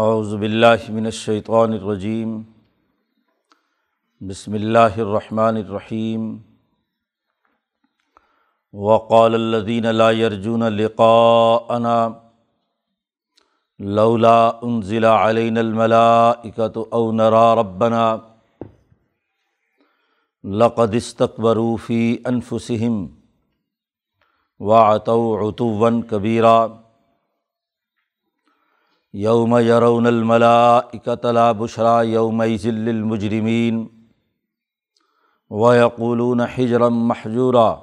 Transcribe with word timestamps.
اعوذ 0.00 0.34
باللہ 0.36 0.84
من 0.88 1.06
الشیطان 1.06 1.72
الرجیم 1.72 2.30
بسم 4.20 4.52
اللہ 4.54 4.94
الرحمن 4.96 5.56
الرحیم 5.56 6.22
وقال 8.72 9.34
الذین 9.34 9.86
لا 9.96 10.10
يرجون 10.10 10.62
لقاءنا 10.62 11.96
لولا 13.80 14.64
انزل 14.64 15.04
علينا 15.04 15.60
الملائکة 15.60 16.86
او 16.92 17.12
نرى 17.12 17.54
ربنا 17.54 18.20
لقد 20.44 20.94
استكبروا 20.94 21.76
في 21.76 22.20
انفسهم 22.28 23.10
وعتوا 24.60 25.38
عتوا 25.40 26.00
كبيرا 26.10 26.81
یوم 29.20 29.58
یرون 29.60 30.06
الملائکۃ 30.06 31.24
لا 31.24 31.52
بشرا 31.52 32.02
یوم 32.02 32.42
ذل 32.60 32.88
المجرمین 32.88 33.86
ویقولون 35.50 36.40
حجرا 36.40 36.88
محجورا 36.88 37.74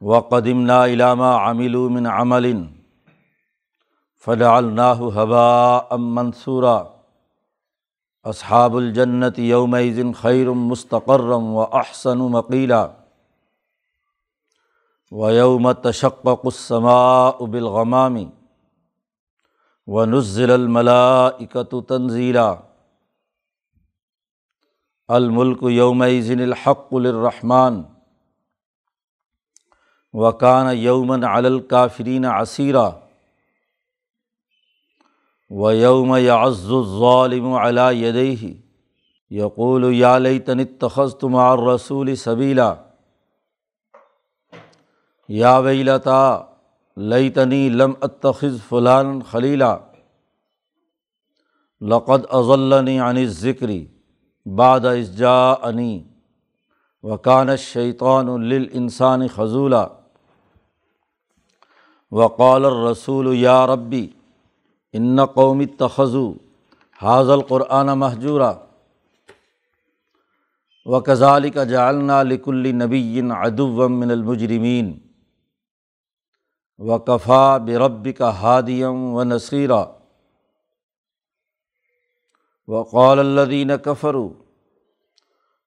وقدمنا 0.00 0.84
الى 0.84 1.14
ما 1.14 1.30
عملوا 1.36 1.88
من 1.88 2.06
عمل 2.06 2.66
فجعلناه 4.26 5.08
هباء 5.20 5.96
منثورا 5.96 6.78
اصحاب 8.24 8.76
الجنت 8.76 9.38
یومئذ 9.38 10.02
خیر 10.22 10.50
مستقرا 10.50 11.38
واحسن 11.38 12.18
مقیلا 12.18 12.82
و 15.12 15.24
ویوم 15.24 15.72
تشقق 15.72 16.46
السماء 16.46 17.46
بالغمام 17.46 18.39
و 19.86 20.04
نزل 20.04 20.50
الملاکت 20.50 21.74
تنزیلا. 21.88 22.54
الملک 25.08 25.58
یوم 25.62 26.04
ذن 26.20 26.40
الحق 26.40 26.94
الرحمٰن 26.94 27.82
وکان 30.12 30.76
یومن 30.76 31.24
الکافرین 31.24 32.24
عصیرہ 32.24 32.90
و 35.50 35.72
یوم 35.72 36.16
یعز 36.16 36.72
الظالم 36.72 37.52
علی 37.52 38.06
یدیہ. 38.06 38.54
یقول 39.30 39.94
یا 39.94 40.18
لیتن 40.18 40.60
اتخذت 40.60 41.24
مع 41.24 41.52
الرسول 41.52 42.14
سبیلا. 42.14 42.74
یا 45.28 45.58
ویلتا 45.58 46.44
لئی 47.00 47.30
تنی 47.30 47.68
لم 47.68 47.92
اتخذ 48.00 48.56
فلان 48.68 49.22
خلیلا 49.22 49.78
لقد 51.80 52.22
اضلنی 52.30 52.98
عن 52.98 53.24
ذکری 53.24 53.86
باد 54.46 54.84
ازجا 54.84 55.54
عنی 55.62 56.04
وکان 57.02 57.56
شیطان 57.56 58.28
الانسان 58.28 59.28
خضولہ 59.28 59.86
وقال 62.10 62.64
الرسول 62.64 63.36
یا 63.36 63.66
ربی 63.66 64.08
ان 64.92 65.24
قومی 65.24 65.66
تخذو 65.66 66.34
حاض 67.02 67.30
القرآن 67.30 67.86
محجورہ 67.86 68.52
و 70.84 71.00
کزالی 71.00 71.50
کا 71.50 71.64
جالنا 71.64 72.22
لکل 72.22 72.72
نبی 72.72 73.20
ادوم 73.30 74.00
من 74.00 74.10
المجرمین 74.10 75.09
و 76.80 76.98
کفا 76.98 77.56
برب 77.56 78.08
کا 78.18 78.30
ہادیم 78.40 79.02
و 79.14 79.24
نصیرہ 79.24 79.84
و 82.68 82.82
قول 82.82 83.18
الدین 83.18 83.70
کفرو 83.84 84.28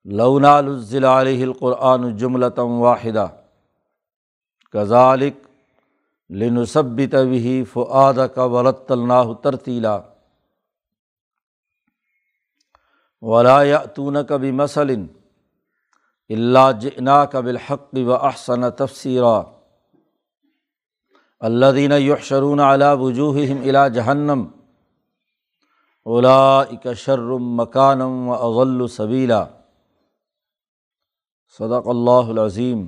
لونا 0.05 0.55
الضل 0.57 1.05
علیہ 1.05 1.43
القرآن 1.43 2.17
جملتم 2.17 2.81
واحدہ 2.81 3.27
کزالک 4.73 5.47
لنصب 6.29 6.99
طوی 7.11 7.63
فعاد 7.63 8.19
کا 8.35 8.43
ولط 8.45 8.91
اللہ 8.91 9.33
ترتیلا 9.41 9.97
ولاۃون 13.23 14.17
کبھی 14.25 14.51
مسلم 14.51 15.05
اللہ 16.29 16.71
جنا 16.81 17.23
کا 17.25 17.39
بالحق 17.39 17.93
و 18.05 18.13
احسن 18.13 18.71
تفسیرہ 18.71 19.41
اللہ 21.45 21.65
دین 21.75 21.91
یحشرون 21.91 22.59
علا 22.59 22.93
وجوہ 22.93 23.37
الا 23.37 23.87
جہنم 23.87 24.45
اولا 26.05 26.61
اکشرم 26.61 27.61
مکانم 27.61 28.29
و 28.29 28.33
اغل 28.33 28.87
صبیلا 28.87 29.45
صدق 31.59 31.87
اللہ 31.87 32.29
العظیم 32.29 32.87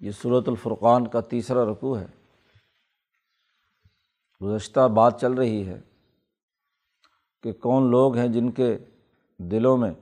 یہ 0.00 0.10
صورت 0.10 0.48
الفرقان 0.48 1.06
کا 1.06 1.20
تیسرا 1.20 1.64
رقوع 1.64 1.98
ہے. 1.98 2.06
گزشتہ 4.40 4.88
بات 4.88 5.20
چل 5.20 5.32
رہی 5.32 5.68
ہے 5.68 5.80
کہ 7.42 7.52
کون 7.52 7.90
لوگ 7.90 8.16
ہیں 8.16 8.28
جن 8.28 8.50
کے 8.50 8.78
دلوں 9.38 9.76
میں 9.76 9.92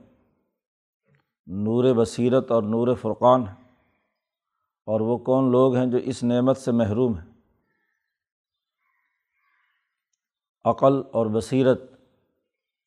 نور 1.47 1.93
بصیرت 1.95 2.51
اور 2.51 2.63
نور 2.63 2.95
فرقان 2.95 3.47
ہے 3.47 3.66
اور 4.87 4.99
وہ 4.99 5.17
کون 5.17 5.51
لوگ 5.51 5.75
ہیں 5.75 5.85
جو 5.85 5.97
اس 5.97 6.23
نعمت 6.23 6.57
سے 6.57 6.71
محروم 6.71 7.17
ہیں؟ 7.17 7.25
عقل 10.65 11.01
اور 11.11 11.25
بصیرت 11.25 11.81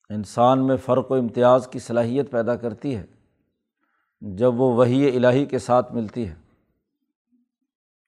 انسان 0.08 0.66
میں 0.66 0.76
فرق 0.76 1.10
و 1.10 1.14
امتیاز 1.14 1.68
کی 1.68 1.78
صلاحیت 1.78 2.30
پیدا 2.30 2.56
کرتی 2.56 2.96
ہے، 2.96 3.06
جب 4.20 4.60
وہ 4.60 4.76
وہی 4.76 5.16
الہی 5.16 5.46
کے 5.46 5.58
ساتھ 5.58 5.92
ملتی 5.92 6.28
ہے 6.28 6.34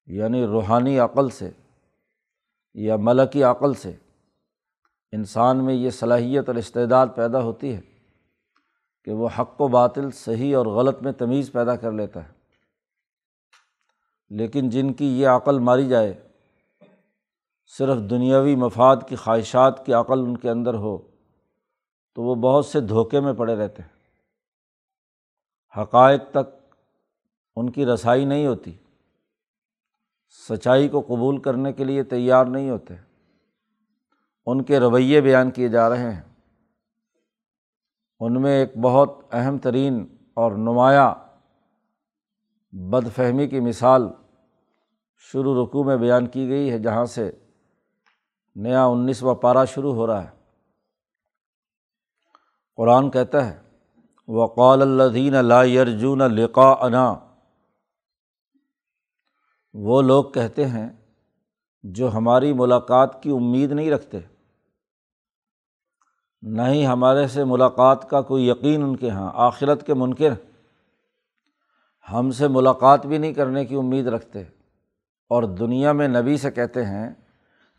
یعنی 0.06 0.46
روحانی 0.46 0.98
عقل 0.98 1.28
سے 1.28 1.50
یا 2.74 2.96
ملکی 2.96 3.42
عقل 3.42 3.74
سے 3.74 3.96
انسان 5.12 5.64
میں 5.64 5.74
یہ 5.74 5.90
صلاحیت 5.90 6.48
اور 6.48 6.56
استعداد 6.56 7.06
پیدا 7.16 7.42
ہوتی 7.42 7.74
ہے 7.74 7.80
کہ 9.04 9.12
وہ 9.12 9.28
حق 9.38 9.60
و 9.60 9.68
باطل 9.68 10.10
صحیح 10.10 10.56
اور 10.56 10.66
غلط 10.66 11.02
میں 11.02 11.12
تمیز 11.12 11.52
پیدا 11.52 11.76
کر 11.76 11.92
لیتا 11.92 12.28
ہے۔ 12.28 12.41
لیکن 14.34 14.70
جن 14.70 14.92
کی 14.92 15.20
یہ 15.20 15.28
عقل 15.28 15.58
ماری 15.58 15.88
جائے، 15.88 16.28
صرف 17.66 18.10
دنیاوی 18.10 18.56
مفاد 18.56 18.96
کی 19.08 19.16
خواہشات 19.16 19.86
کی 19.86 19.92
عقل 19.92 20.18
ان 20.18 20.36
کے 20.36 20.50
اندر 20.50 20.74
ہو، 20.74 20.98
تو 22.14 22.22
وہ 22.22 22.34
بہت 22.34 22.66
سے 22.66 22.80
دھوکے 22.80 23.20
میں 23.20 23.32
پڑے 23.32 23.56
رہتے 23.56 23.82
ہیں۔ 23.82 23.88
حقائق 25.82 26.22
تک 26.30 26.76
ان 27.56 27.70
کی 27.70 27.86
رسائی 27.86 28.24
نہیں 28.24 28.46
ہوتی۔ 28.46 28.72
سچائی 30.48 30.88
کو 30.88 31.00
قبول 31.00 31.38
کرنے 31.38 31.72
کے 31.72 31.84
لیے 31.84 32.02
تیار 32.02 32.44
نہیں 32.44 32.70
ہوتے۔ 32.70 32.94
ان 34.46 34.62
کے 34.62 34.80
رویے 34.80 35.20
بیان 35.20 35.50
کیے 35.50 35.68
جا 35.68 35.88
رہے 35.88 36.12
ہیں۔ 36.12 36.22
ان 38.20 38.42
میں 38.42 38.60
ایک 38.60 38.76
بہت 38.78 39.10
اہم 39.32 39.58
ترین 39.58 40.16
اور 40.34 40.52
نمایاں 40.52 41.14
بد 42.72 43.16
فہمی 43.16 43.48
کی 43.48 43.60
مثال 43.60 44.08
شروع 45.24 45.64
رقوع 45.64 45.84
میں 45.84 45.96
بیان 45.96 46.26
کی 46.26 46.48
گئی 46.48 46.70
ہے، 46.70 46.78
جہاں 46.78 47.04
سے 47.04 47.30
نیا 48.54 48.84
انیسواں 48.84 49.34
پارہ 49.34 49.64
شروع 49.64 49.94
ہو 49.94 50.06
رہا 50.06 50.24
ہے۔ 50.24 50.30
قرآن 52.76 53.10
کہتا 53.10 53.50
ہے، 53.50 53.62
وقال 54.28 54.82
الدین 54.82 55.44
لا 55.44 55.64
یرجون 55.64 56.18
لقا 56.18 56.74
انا 56.80 57.14
وہ 59.74 60.02
لوگ 60.02 60.24
کہتے 60.24 60.66
ہیں، 60.66 60.90
جو 61.82 62.14
ہماری 62.14 62.52
ملاقات 62.52 63.22
کی 63.22 63.30
امید 63.30 63.72
نہیں 63.72 63.90
رکھتے۔ 63.90 64.18
نہ 66.42 66.62
ہی 66.62 66.86
ہمارے 66.86 67.26
سے 67.26 67.44
ملاقات 67.44 68.10
کا 68.10 68.22
کوئی 68.22 68.48
یقین 68.48 68.82
ان 68.82 68.96
کے 68.96 69.06
یہاں 69.06 69.30
آخرت 69.34 69.86
کے 69.86 69.94
منکر۔ 69.94 70.30
ہم 72.12 72.30
سے 72.30 72.48
ملاقات 72.48 73.06
بھی 73.06 73.18
نہیں 73.18 73.34
کرنے 73.34 73.64
کی 73.64 73.74
امید 73.74 74.06
رکھتے۔ 74.06 74.61
اور 75.32 75.42
دنیا 75.42 75.92
میں 75.92 76.08
نبی 76.08 76.36
سے 76.36 76.50
کہتے 76.50 76.84
ہیں 76.84 77.10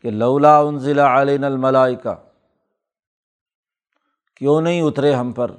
کہ 0.02 0.10
لولا 0.10 0.58
ان 0.58 0.78
ضلع 0.78 1.22
علین 1.22 1.44
الملائکہ، 1.44 2.14
کیوں 4.36 4.60
نہیں 4.60 4.82
اترے 4.82 5.12
ہم 5.14 5.32
پر 5.32 5.50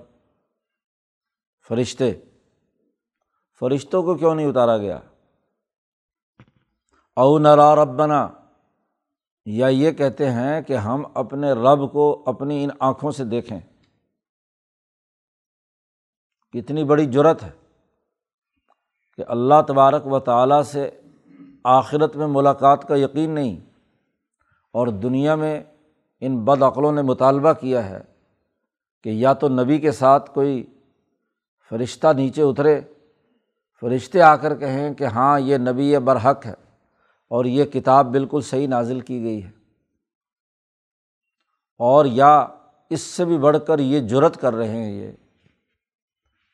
فرشتے؟ 1.67 2.13
فرشتوں 3.59 4.03
کو 4.03 4.15
کیوں 4.15 4.35
نہیں 4.35 4.47
اتارا 4.47 4.77
گیا؟ 4.77 4.99
او 7.17 7.37
نرا 7.39 7.75
ربنا، 7.75 8.27
یا 9.45 9.67
یہ 9.67 9.91
کہتے 9.91 10.31
ہیں 10.31 10.61
کہ 10.61 10.77
ہم 10.77 11.03
اپنے 11.13 11.51
رب 11.51 11.91
کو 11.91 12.23
اپنی 12.25 12.63
ان 12.63 12.69
آنکھوں 12.79 13.11
سے 13.11 13.23
دیکھیں۔ 13.25 13.59
کتنی 16.53 16.83
بڑی 16.83 17.05
جرت 17.05 17.43
ہے 17.43 17.51
کہ 19.15 19.23
اللہ 19.27 19.61
تبارک 19.67 20.07
و 20.07 20.19
تعالیٰ 20.19 20.61
سے 20.63 21.01
آخرت 21.67 22.15
میں 22.15 22.27
ملاقات 22.27 22.87
کا 22.87 22.95
یقین 22.95 23.31
نہیں 23.31 23.57
اور 24.71 24.87
دنیا 24.87 25.35
میں 25.35 25.63
ان 26.21 26.45
بدعقلوں 26.45 26.91
نے 26.91 27.01
مطالبہ 27.01 27.53
کیا 27.53 27.89
ہے 27.89 28.01
کہ 29.03 29.09
یا 29.09 29.33
تو 29.33 29.49
نبی 29.49 29.77
کے 29.77 29.91
ساتھ 29.91 30.31
کوئی 30.33 30.65
فرشتہ 31.69 32.07
نیچے 32.15 32.41
اترے، 32.41 32.81
فرشتے 33.81 34.21
آ 34.21 34.35
کر 34.35 34.55
کہیں 34.55 34.93
کہ 34.93 35.03
ہاں 35.03 35.39
یہ 35.39 35.57
نبی 35.57 35.97
برحق 35.97 36.45
ہے 36.45 36.53
اور 37.27 37.45
یہ 37.45 37.65
کتاب 37.65 38.05
بالکل 38.05 38.41
صحیح 38.41 38.67
نازل 38.67 38.99
کی 38.99 39.23
گئی 39.23 39.43
ہے۔ 39.43 39.51
اور 41.77 42.05
یا 42.05 42.47
اس 42.89 43.01
سے 43.01 43.25
بھی 43.25 43.37
بڑھ 43.37 43.57
کر 43.67 43.79
یہ 43.79 43.99
جرت 43.99 44.37
کر 44.37 44.53
رہے 44.53 44.67
ہیں 44.67 44.91
یہ 44.91 45.11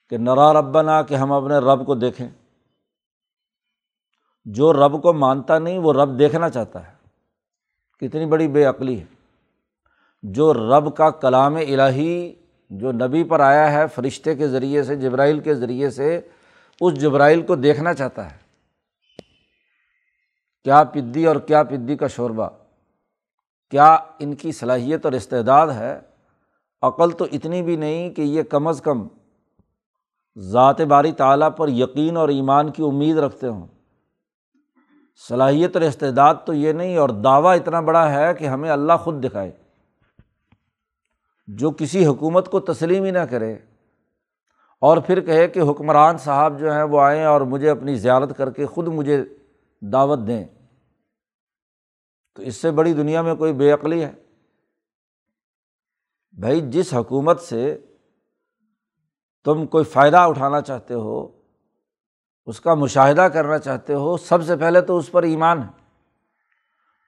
کہ 0.10 0.18
نرا 0.18 0.54
ربنا 0.54 1.02
کہ 1.02 1.16
ہم 1.16 1.32
اپنے 1.32 1.58
رب 1.58 1.86
کو 1.86 1.96
دیکھیں۔ 1.96 2.30
جو 4.46 4.74
رب 4.74 5.02
کو 5.02 5.14
مانتا 5.14 5.60
نہیں، 5.60 5.80
وہ 5.80 5.94
رب 5.94 6.20
دیکھنا 6.20 6.50
چاہتا 6.50 6.88
ہے۔ 6.88 7.02
کتنی 8.00 8.26
بڑی 8.26 8.48
بے 8.48 8.66
عقلی 8.66 9.00
ہے۔ 9.00 9.06
جو 10.24 10.54
رب 10.54 10.98
کا 10.98 11.10
کلام 11.10 11.56
الہی 11.56 12.34
جو 12.70 12.92
نبی 12.92 13.24
پر 13.24 13.40
آیا 13.40 13.72
ہے 13.72 13.88
فرشتے 13.88 14.36
کے 14.36 14.48
ذریعے 14.48 14.84
سے، 14.84 14.96
جبرائیل 14.96 15.40
کے 15.40 15.56
ذریعے 15.56 15.90
سے، 15.90 16.22
اس 16.82 16.94
جبرائیل 16.94 17.42
کو 17.42 17.56
دیکھنا 17.56 17.94
چاہتا 17.94 18.32
ہے۔ 18.32 18.38
کیا 20.64 20.84
پدی 20.84 21.26
اور 21.26 21.36
کیا 21.36 21.64
پدی 21.64 21.96
کا 21.96 22.08
شوربہ؟ 22.08 22.50
کیا 23.72 23.98
ان 24.20 24.36
کی 24.36 24.52
صلاحیت 24.52 25.06
اور 25.06 25.14
استعداد 25.14 25.68
ہے؟ 25.68 26.00
عقل 26.82 27.12
تو 27.12 27.26
اتنی 27.32 27.62
بھی 27.62 27.76
نہیں 27.76 28.10
کہ 28.10 28.22
یہ 28.22 28.44
کم 28.44 28.68
از 28.68 28.82
کم 28.82 29.08
ذات 30.38 30.82
باری 30.82 31.12
تعلیٰ 31.12 31.50
پر 31.58 31.70
یقین 31.70 32.18
اور 32.18 32.30
ایمان 32.30 32.72
کی 32.72 32.84
امید 32.84 33.18
رکھتے 33.18 33.48
ہوں۔ 33.48 33.68
صلاحیت 35.20 35.76
اور 35.76 35.82
استعداد 35.82 36.36
تو 36.46 36.54
یہ 36.54 36.72
نہیں، 36.74 36.98
اور 36.98 37.10
دعویٰ 37.24 37.56
اتنا 37.56 37.80
بڑا 37.80 38.10
ہے 38.12 38.34
کہ 38.34 38.48
ہمیں 38.48 38.70
اللہ 38.70 38.94
خود 38.94 39.24
دکھائے۔ 39.24 39.52
جو 41.48 41.72
کسی 41.72 42.06
حکومت 42.06 42.50
کو 42.52 42.60
تسلیم 42.60 43.04
ہی 43.04 43.12
نہ 43.12 43.26
کرے، 43.30 43.54
اور 44.82 44.98
پھر 44.98 45.22
کہے 45.22 45.48
کہ 45.48 45.60
حکمران 45.70 46.18
صاحب 46.18 46.60
جو 46.60 46.72
ہیں 46.72 46.84
وہ 46.84 47.02
آئیں 47.02 47.24
اور 47.26 47.42
مجھے 47.42 47.70
اپنی 47.70 47.96
زیارت 47.96 48.38
کر 48.38 48.52
کے 48.52 48.66
خود 48.66 48.88
مجھے 48.88 49.24
دعوت 49.82 50.20
دیں۔ 50.28 50.44
تو 52.38 52.42
اس 52.42 52.56
سے 52.56 52.72
بڑی 52.72 52.94
دنیا 52.94 53.22
میں 53.22 53.36
کوئی 53.36 53.54
بے 53.54 53.72
عقلی 53.72 54.04
ہے۔ 54.04 54.12
بھائی، 56.38 56.62
جس 56.62 56.94
حکومت 56.94 57.42
سے 57.42 57.78
تم 59.46 59.66
کوئی 59.66 59.84
فائدہ 59.84 60.18
اٹھانا 60.18 60.62
چاہتے 60.62 60.94
ہو 60.94 61.28
اس 62.46 62.62
کا 62.62 62.74
مشاہدہ 62.74 63.22
کرنا 63.22 63.58
چاہتے 63.60 63.94
ہو، 63.94 64.18
سب 64.18 64.44
سے 64.44 64.56
پہلے 64.56 64.82
تو 64.82 64.98
اس 64.98 65.12
پر 65.12 65.24
ایمان 65.24 65.60
ہے۔ 65.60 65.82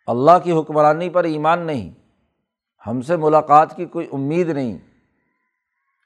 اللہ 0.07 0.31
کی 0.43 0.51
حکمرانی 0.51 1.09
پر 1.09 1.23
ایمان 1.23 1.59
نہیں۔ 1.59 1.91
ہم 2.87 3.01
سے 3.01 3.15
ملاقات 3.15 3.75
کی 3.75 3.85
کوئی 3.85 4.07
امید 4.11 4.49
نہیں۔ 4.49 4.77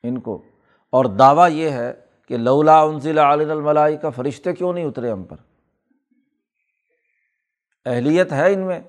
ان 0.03 0.19
کو۔ 0.19 0.43
اور 0.89 1.05
دعویٰ 1.05 1.51
یہ 1.51 1.69
ہے 1.69 1.93
کہ 2.27 2.37
لولا 2.37 2.81
انزل 2.81 3.17
علی 3.17 3.45
الملائی 3.45 3.97
کا 3.97 4.09
فرشتے 4.09 4.53
کیوں 4.53 4.73
نہیں 4.73 4.85
اترے 4.85 5.11
ہم 5.11 5.23
پر؟ 5.23 5.35
اہلیت 7.85 8.33
ہے 8.33 8.53
ان 8.53 8.59
میں۔ 8.59 8.79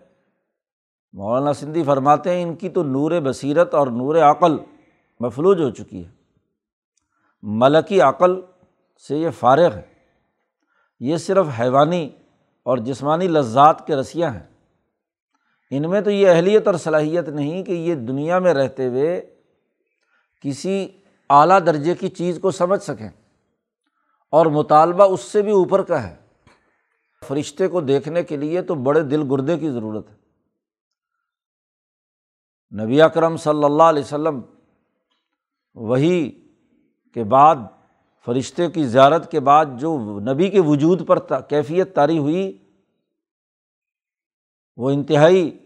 مولانا 1.13 1.53
سندھی 1.53 1.83
فرماتے 1.83 2.35
ہیں، 2.35 2.43
ان 2.43 2.57
کی 2.57 2.69
تو 2.69 2.83
نور 2.83 3.13
بصیرت 3.25 3.75
اور 3.75 3.87
نور 3.87 4.15
عقل 4.15 4.57
مفلوج 5.21 5.63
ہو 5.63 5.71
چکی 5.71 6.05
ہے۔ 6.05 6.11
ملکی 7.43 8.01
عقل 8.01 8.41
سے 9.09 9.17
یہ 9.17 9.31
فارغ 9.31 9.75
ہے۔ 9.75 9.98
یہ 11.01 11.17
صرف 11.17 11.47
حیوانی 11.61 12.11
اور 12.63 12.79
جسمانی 12.79 13.29
لذات 13.29 13.87
کے 13.87 13.97
رسیاں 13.97 14.31
ہیں۔ 14.31 14.47
ان 15.71 15.91
میں 15.91 16.01
تو 16.01 16.11
یہ 16.11 16.29
اہلیت 16.29 16.67
اور 16.67 16.75
صلاحیت 16.75 17.29
نہیں 17.29 17.65
کہ 17.65 17.73
یہ 17.73 17.95
دنیا 17.95 18.39
میں 18.39 18.55
رہتے 18.55 18.87
ہوئے 18.87 19.35
کسی 20.41 20.89
اعلیٰ 21.31 21.67
درجے 21.67 21.95
کی 21.95 22.09
چیز 22.09 22.39
کو 22.43 22.51
سمجھ 22.51 22.83
سکیں۔ 22.83 23.09
اور 24.31 24.47
مطالبہ 24.47 25.05
اس 25.05 25.21
سے 25.21 25.43
بھی 25.43 25.53
اوپر 25.53 25.83
کا 25.83 26.03
ہے۔ 26.03 26.17
فرشتے 27.29 27.69
کو 27.69 27.81
دیکھنے 27.81 28.23
کے 28.23 28.37
لیے 28.37 28.63
تو 28.63 28.75
بڑے 28.75 29.01
دل 29.01 29.23
گردے 29.31 29.59
کی 29.59 29.71
ضرورت 29.71 30.11
ہے۔ 30.11 30.19
نبی 32.85 33.03
اکرم 33.03 33.37
صلی 33.37 33.65
اللہ 33.65 33.83
علیہ 33.83 34.03
وسلم 34.03 34.41
وہی 35.75 36.49
کے 37.15 37.25
بعد 37.25 37.57
فرشتے 38.29 38.71
کی 38.71 38.85
زیارت 38.85 39.31
کے 39.31 39.41
بعد 39.41 39.67
جو 39.79 40.21
نبی 40.33 40.51
کے 40.51 40.61
وجود 40.61 41.07
پر 41.07 41.19
کیفیت 41.41 41.95
طاری 41.95 42.19
ہوئی، 42.19 42.59
وہ 44.77 44.91
انتہائی 44.91 45.59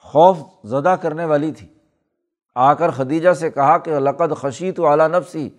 خوف 0.00 0.38
زدہ 0.64 0.96
کرنے 1.00 1.24
والی 1.24 1.52
تھی۔ 1.52 1.66
آ 2.54 2.74
کر 2.74 2.90
خدیجہ 2.90 3.32
سے 3.32 3.50
کہا 3.50 3.78
کہ 3.78 3.98
لقد 3.98 4.36
خشی 4.36 4.72
تو 4.72 4.86
اعلیٰ 4.86 5.08
نفسی۔ 5.08 5.50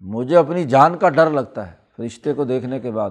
مجھے 0.00 0.36
اپنی 0.36 0.64
جان 0.64 0.98
کا 0.98 1.08
ڈر 1.08 1.30
لگتا 1.30 1.70
ہے 1.70 1.76
فرشتے 1.96 2.32
کو 2.32 2.44
دیکھنے 2.44 2.80
کے 2.80 2.90
بعد۔ 2.90 3.10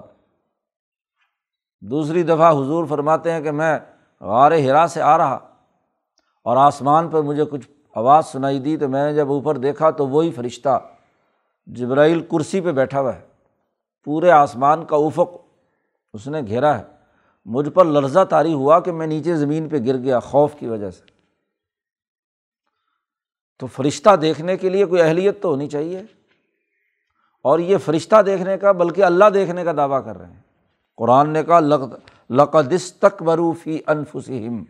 دوسری 1.82 2.24
دفعہ 2.24 2.52
حضور 2.52 2.86
فرماتے 2.86 3.32
ہیں 3.32 3.42
کہ 3.42 3.52
میں 3.52 3.80
غار 4.22 4.52
ہرا 4.52 4.88
سے 4.88 5.02
آ 5.02 5.18
رہا 5.18 5.36
اور 6.44 6.58
آسمان 6.58 7.10
پر 7.10 7.22
مجھے 7.22 7.46
کچھ 7.46 7.68
آواز 7.96 8.26
سنائی 8.26 8.60
دی 8.60 8.78
تو 8.78 8.88
میں 8.88 9.06
نے 9.06 9.16
جب 9.16 9.32
اوپر 9.32 9.58
دیکھا 9.58 9.90
تو 9.90 10.08
وہی 10.08 10.32
فرشتہ 10.32 10.88
جبرائیل 11.66 12.22
کرسی 12.22 12.62
پہ 12.62 12.72
بیٹھا 12.72 13.00
ہوا 13.00 13.16
ہے۔ 13.16 13.22
پورے 14.04 14.32
آسمان 14.32 14.86
کا 14.86 14.96
افق 14.96 15.30
اس 16.14 16.28
نے 16.28 16.42
گھیرا 16.48 16.80
ہے۔ 16.80 16.84
مجھ 17.46 17.70
پر 17.70 17.86
لرزہ 17.86 18.24
طاری 18.30 18.54
ہوا 18.54 18.80
کہ 18.80 18.92
میں 18.92 19.08
نیچے 19.08 19.36
زمین 19.36 19.70
پہ 19.70 19.76
گر 19.86 19.98
گیا 19.98 20.20
خوف 20.20 20.56
کی 20.60 20.68
وجہ 20.68 20.92
سے۔ 20.92 21.02
تو 23.60 23.68
فرشتہ 23.68 24.16
دیکھنے 24.16 24.58
کے 24.58 24.70
لیے 24.70 24.86
کوئی 24.86 25.02
اہلیت 25.02 25.42
تو 25.42 25.50
ہونی 25.50 25.68
چاہیے؟ 25.68 26.04
اور 27.42 27.60
یہ 27.60 27.78
فرشتہ 27.78 28.22
دیکھنے 28.22 28.58
کا 28.58 28.72
بلکہ 28.72 29.04
اللہ 29.04 29.26
دیکھنے 29.34 29.64
کا 29.64 29.72
دعویٰ 29.78 30.06
کر 30.06 30.18
رہے 30.18 30.28
ہیں۔ 30.28 30.42
قرآن 30.98 31.30
نے 31.30 31.44
کہا 31.44 31.60
لقدس 32.30 32.94
تک 32.94 33.24
بروفی 33.24 33.80
انفسم 33.88 34.64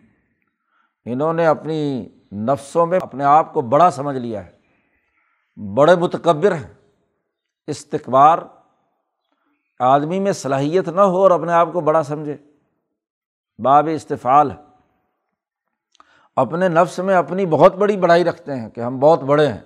انہوں 1.04 1.32
نے 1.32 1.46
اپنی 1.46 2.08
نفسوں 2.32 2.86
میں 2.86 2.98
اپنے 3.02 3.24
آپ 3.24 3.52
کو 3.52 3.60
بڑا 3.60 3.90
سمجھ 3.90 4.16
لیا 4.16 4.46
ہے۔ 4.46 4.52
بڑے 5.74 5.94
متکبر 5.94 6.52
ہیں۔ 6.52 6.81
استقبار، 7.68 8.38
آدمی 9.80 10.18
میں 10.20 10.32
صلاحیت 10.32 10.88
نہ 10.88 11.00
ہو 11.00 11.22
اور 11.22 11.30
اپنے 11.30 11.52
آپ 11.52 11.72
کو 11.72 11.80
بڑا 11.80 12.02
سمجھے۔ 12.02 12.36
باب 13.58 13.88
استفال 13.92 14.50
ہے 14.50 14.56
اپنے 16.36 16.68
نفس 16.68 16.98
میں 16.98 17.14
اپنی 17.14 17.46
بہت 17.46 17.74
بڑی 17.76 17.96
بڑائی 17.96 18.24
رکھتے 18.24 18.54
ہیں 18.54 18.68
کہ 18.70 18.80
ہم 18.80 18.98
بہت 18.98 19.22
بڑے 19.22 19.46
ہیں۔ 19.46 19.60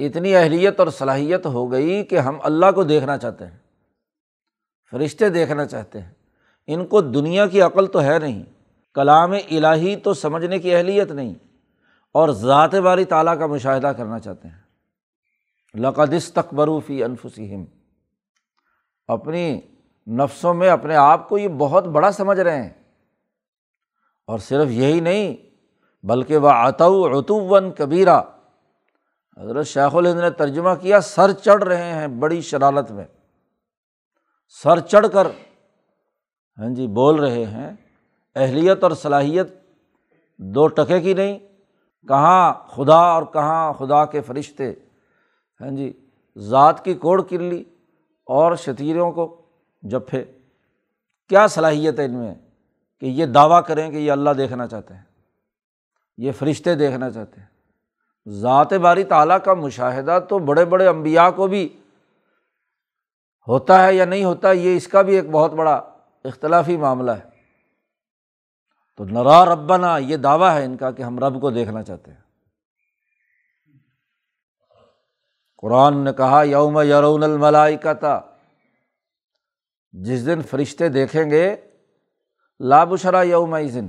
اتنی 0.00 0.34
اہلیت 0.36 0.80
اور 0.80 0.88
صلاحیت 0.88 1.46
ہو 1.46 1.70
گئی 1.72 2.02
کہ 2.04 2.18
ہم 2.18 2.38
اللہ 2.42 2.70
کو 2.74 2.82
دیکھنا 2.84 3.16
چاہتے 3.18 3.46
ہیں، 3.46 3.58
فرشتے 4.92 5.28
دیکھنا 5.28 5.66
چاہتے 5.66 6.00
ہیں۔ 6.00 6.12
ان 6.68 6.86
کو 6.86 7.00
دنیا 7.00 7.46
کی 7.46 7.60
عقل 7.62 7.86
تو 7.86 8.02
ہے 8.02 8.18
نہیں، 8.18 8.42
کلام 8.96 9.32
الہی 9.32 9.94
تو 9.96 10.14
سمجھنے 10.14 10.58
کی 10.58 10.74
اہلیت 10.74 11.10
نہیں، 11.10 11.34
اور 12.14 12.28
ذات 12.28 12.74
باری 12.74 13.04
تعالیٰ 13.04 13.38
کا 13.38 13.46
مشاہدہ 13.46 13.92
کرنا 13.96 14.18
چاہتے 14.18 14.48
ہیں۔ 14.48 14.58
لقدس 15.74 16.32
تقبروفی 16.32 17.04
انفسم 17.04 17.64
اپنی 19.08 19.60
نفسوں 20.06 20.54
میں 20.54 20.68
اپنے 20.68 20.96
آپ 20.96 21.28
کو 21.28 21.38
یہ 21.38 21.48
بہت 21.48 21.84
بڑا 21.84 22.12
سمجھ 22.12 22.40
رہے 22.40 22.62
ہیں۔ 22.62 22.70
اور 24.26 24.38
صرف 24.38 24.68
یہی 24.70 25.00
نہیں، 25.00 25.36
بلکہ 26.06 26.36
وہ 26.36 26.50
اتو 26.50 27.18
اتون 27.18 27.72
کبیرہ 27.72 28.20
حضرت 29.38 29.66
شیخ 29.66 29.94
الہند 29.94 30.20
نے 30.20 30.30
ترجمہ 30.30 30.70
کیا، 30.80 31.00
سر 31.00 31.32
چڑھ 31.32 31.64
رہے 31.64 31.92
ہیں 31.92 32.08
بڑی 32.08 32.40
شرارت 32.40 32.90
میں۔ 32.90 33.04
سر 34.62 34.80
چڑھ 34.80 35.06
کر 35.12 35.26
ہاں 36.58 36.74
جی 36.74 36.86
بول 36.86 37.20
رہے 37.20 37.44
ہیں، 37.44 37.72
اہلیت 38.34 38.82
اور 38.82 38.90
صلاحیت 38.90 39.46
دو 40.38 40.68
ٹکے 40.68 41.00
کی 41.00 41.14
نہیں، 41.14 41.38
کہاں 42.08 42.54
خدا 42.68 42.96
اور 42.96 43.22
کہاں 43.22 43.72
خدا 43.72 44.04
کے 44.04 44.20
فرشتے۔ 44.20 44.74
ہاں 45.60 45.70
جی 45.70 45.92
ذات 46.36 46.84
کی 46.84 46.94
کوڑ 46.94 47.20
کر 47.22 47.38
لی 47.38 47.62
اور 48.26 48.54
شتیروں 48.56 49.10
کو 49.12 49.24
جپھے۔ 49.82 50.24
کیا 51.30 51.46
صلاحیت 51.46 51.98
ہے 51.98 52.04
ان 52.04 52.14
میں 52.14 52.34
کہ 53.00 53.06
یہ 53.06 53.26
دعویٰ 53.26 53.60
کریں 53.66 53.90
کہ 53.90 53.96
یہ 53.96 54.12
اللہ 54.12 54.30
دیکھنا 54.30 54.66
چاہتے 54.66 54.94
ہیں، 54.94 55.02
یہ 56.18 56.32
فرشتے 56.32 56.74
دیکھنا 56.74 57.10
چاہتے 57.10 57.40
ہیں؟ 57.40 57.48
ذات 58.28 58.72
باری 58.72 59.04
تعالیٰ 59.04 59.38
کا 59.44 59.54
مشاہدہ 59.54 60.18
تو 60.28 60.38
بڑے 60.38 60.64
بڑے 60.64 60.86
امبیا 60.86 61.30
کو 61.30 61.46
بھی 61.46 61.68
ہوتا 63.48 63.84
ہے 63.86 63.94
یا 63.94 64.04
نہیں 64.04 64.24
ہوتا، 64.24 64.52
یہ 64.52 64.76
اس 64.76 64.88
کا 64.88 65.02
بھی 65.02 65.14
ایک 65.14 65.30
بہت 65.30 65.52
بڑا 65.52 65.74
اختلافی 66.24 66.76
معاملہ 66.76 67.10
ہے۔ 67.10 67.28
تو 68.96 69.04
نرا 69.04 69.44
ربنا، 69.44 69.98
یہ 69.98 70.16
دعویٰ 70.16 70.54
ہے 70.54 70.64
ان 70.64 70.76
کا 70.76 70.90
کہ 70.90 71.02
ہم 71.02 71.18
رب 71.18 71.40
کو 71.40 71.50
دیکھنا 71.50 71.82
چاہتے 71.82 72.10
ہیں۔ 72.10 72.29
قرآن 75.62 75.96
نے 76.04 76.12
کہا، 76.12 76.42
یوم 76.42 76.78
یرون 76.78 77.22
الملائی 77.22 77.76
کا 77.76 77.92
تھا 77.92 78.20
جس 79.92 80.26
دن 80.26 80.42
فرشتے 80.42 80.88
دیکھیں 80.88 81.30
گے 81.30 81.56
لابشرا 82.60 83.22
یومزن 83.22 83.86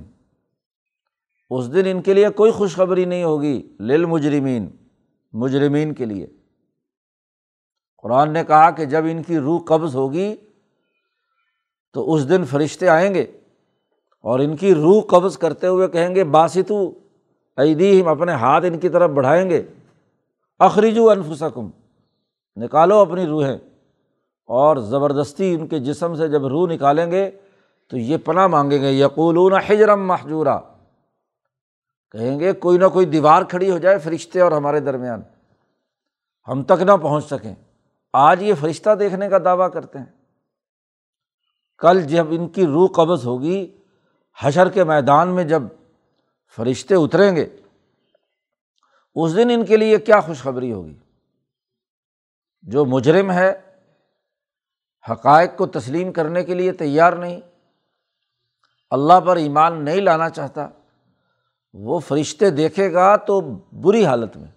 اس 1.49 1.73
دن 1.73 1.81
ان 1.85 2.01
کے 2.01 2.13
لیے 2.13 2.29
کوئی 2.29 2.51
خوشخبری 2.51 3.05
نہیں 3.05 3.23
ہوگی 3.23 3.75
لل 3.79 4.05
مجرمین 4.05 4.69
مجرمین 5.33 5.93
کے 5.93 6.05
لیے۔ 6.05 6.27
قرآن 7.97 8.33
نے 8.33 8.43
کہا 8.43 8.69
کہ 8.71 8.85
جب 8.85 9.05
ان 9.11 9.23
کی 9.23 9.39
روح 9.39 9.59
قبض 9.67 9.95
ہوگی، 9.95 10.35
تو 11.93 12.13
اس 12.13 12.29
دن 12.29 12.45
فرشتے 12.45 12.87
آئیں 12.87 13.13
گے 13.13 13.21
اور 14.21 14.39
ان 14.39 14.55
کی 14.55 14.73
روح 14.75 15.01
قبض 15.09 15.37
کرتے 15.37 15.67
ہوئے 15.67 15.87
کہیں 15.87 16.15
گے، 16.15 16.23
باسطو 16.23 16.91
عیدی 17.57 18.01
ہم 18.01 18.07
اپنے 18.07 18.31
ہاتھ 18.31 18.65
ان 18.65 18.79
کی 18.79 18.89
طرف 18.89 19.09
بڑھائیں 19.09 19.49
گے۔ 19.49 19.63
اخریجو 20.61 21.09
انفسکم، 21.09 21.69
نکالو 22.55 22.97
اپنی 22.97 23.25
روحیں۔ 23.25 23.57
اور 24.45 24.77
زبردستی 24.77 25.53
ان 25.53 25.67
کے 25.67 25.79
جسم 25.79 26.15
سے 26.15 26.27
جب 26.27 26.45
روح 26.45 26.67
نکالیں 26.67 27.11
گے، 27.11 27.31
تو 27.87 27.97
یہ 27.97 28.17
پناہ 28.17 28.47
مانگیں 28.47 28.81
گے۔ 28.81 28.91
یقولون 28.91 29.53
حجرم 29.53 30.07
محجورہ 30.07 30.57
کہیں 32.11 32.39
گے 32.39 32.53
کوئی 32.53 32.77
نہ 32.77 32.85
کوئی 32.87 33.05
دیوار 33.05 33.43
کھڑی 33.43 33.71
ہو 33.71 33.77
جائے 33.77 33.99
فرشتے 33.99 34.41
اور 34.41 34.51
ہمارے 34.51 34.79
درمیان۔ 34.79 35.21
ہم 36.47 36.63
تک 36.63 36.81
نہ 36.81 36.91
پہنچ 37.01 37.25
سکیں۔ 37.25 37.55
آج 38.13 38.43
یہ 38.43 38.53
فرشتہ 38.53 38.95
دیکھنے 38.95 39.29
کا 39.29 39.37
دعویٰ 39.37 39.71
کرتے 39.71 39.99
ہیں۔ 39.99 40.05
کل 41.77 42.01
جب 42.01 42.27
ان 42.29 42.49
کی 42.49 42.65
روح 42.65 42.87
قبض 42.95 43.25
ہوگی، 43.25 43.77
حشر 44.39 44.69
کے 44.69 44.83
میدان 44.83 45.27
میں 45.27 45.43
جب 45.43 45.63
فرشتے 46.55 46.95
اتریں 46.95 47.35
گے 47.35 47.49
اس 49.15 49.35
دن 49.35 49.49
ان 49.53 49.65
کے 49.65 49.77
لیے 49.77 49.97
کیا 49.97 50.19
خوشخبری 50.19 50.71
ہوگی؟ 50.71 50.99
جو 52.61 52.85
مجرم 52.85 53.31
ہے، 53.31 53.53
حقائق 55.11 55.57
کو 55.57 55.67
تسلیم 55.67 56.13
کرنے 56.13 56.43
کے 56.43 56.53
لیے 56.53 56.71
تیار 56.71 57.13
نہیں، 57.13 57.41
اللہ 58.89 59.19
پر 59.19 59.35
ایمان 59.35 59.85
نہیں 59.85 60.01
لانا 60.01 60.29
چاہتا، 60.29 60.69
وہ 61.73 61.99
فرشتے 61.99 62.49
دیکھے 62.49 62.93
گا 62.93 63.15
تو 63.15 63.41
بری 63.71 64.05
حالت 64.05 64.37
میں۔ 64.37 64.51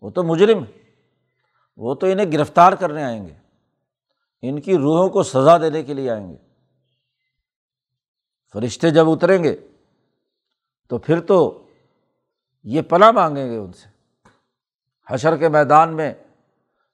وہ 0.00 0.10
تو 0.10 0.22
مجرم 0.22 0.64
ہے، 0.64 0.72
وہ 1.76 1.94
تو 1.94 2.06
انہیں 2.06 2.32
گرفتار 2.32 2.72
کرنے 2.72 3.04
آئیں 3.04 3.28
گے، 3.28 3.34
ان 4.42 4.60
کی 4.60 4.76
روحوں 4.76 5.08
کو 5.08 5.22
سزا 5.22 5.58
دینے 5.58 5.82
کے 5.82 5.94
لیے 5.94 6.10
آئیں 6.10 6.30
گے۔ 6.30 6.36
فرشتے 8.52 8.90
جب 8.90 9.10
اتریں 9.10 9.44
گے 9.44 9.56
تو 10.88 10.98
پھر 10.98 11.20
تو 11.20 11.66
یہ 12.64 12.82
پناہ 12.82 13.10
مانگیں 13.10 13.50
گے 13.50 13.56
ان 13.56 13.72
سے۔ 13.72 13.88
حشر 15.08 15.36
کے 15.36 15.48
میدان 15.48 15.96
میں 15.96 16.14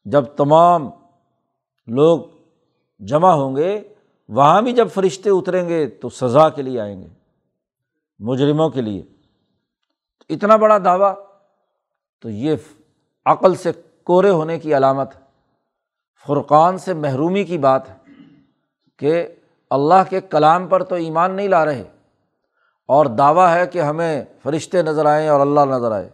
جب 0.05 0.25
تمام 0.25 0.89
لوگ 1.87 2.21
جمع 2.99 3.31
ہوں 3.31 3.57
گے، 3.57 3.95
وہاں 4.29 4.63
بھی 4.63 4.73
جب 4.73 4.89
فرشتے 4.95 5.31
اتریں 5.31 5.69
گے 5.69 5.87
تو 5.87 6.09
سزا 6.09 6.49
کے 6.49 6.63
لیے 6.63 6.81
آئیں 6.81 7.03
گے، 7.03 7.07
مجرموں 8.19 8.71
کے 8.71 8.81
لیے۔ 8.81 9.03
اتنا 10.29 10.57
بڑا 10.57 10.79
دعویٰ، 10.79 11.15
تو 12.21 12.31
یہ 12.31 12.57
عقل 13.25 13.55
سے 13.55 13.73
کورے 14.05 14.31
ہونے 14.31 14.59
کی 14.59 14.77
علامت 14.77 15.17
ہے۔ 15.17 15.21
فرقان 16.27 16.79
سے 16.79 16.95
محرومی 16.95 17.45
کی 17.45 17.59
بات 17.59 17.91
ہے 17.91 18.13
کہ 18.97 19.27
اللہ 19.71 20.03
کے 20.11 20.21
کلام 20.21 20.69
پر 20.69 20.85
تو 20.85 20.95
ایمان 20.95 21.35
نہیں 21.35 21.49
لا 21.49 21.65
رہے۔ 21.65 21.85
اور 22.87 23.07
دعویٰ 23.07 23.55
ہے 23.55 23.66
کہ 23.66 23.83
ہمیں 23.83 24.25
فرشتے 24.43 24.83
نظر 24.83 25.07
آئیں 25.07 25.28
اور 25.28 25.40
اللہ 25.40 25.61
نظر 25.61 25.93
آئے۔ 25.93 26.11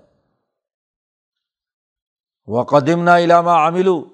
وہ 2.46 2.62
قدم 2.64 3.02
نا 3.02 3.18
علامہ 3.18 3.50
عاملو 3.50 4.04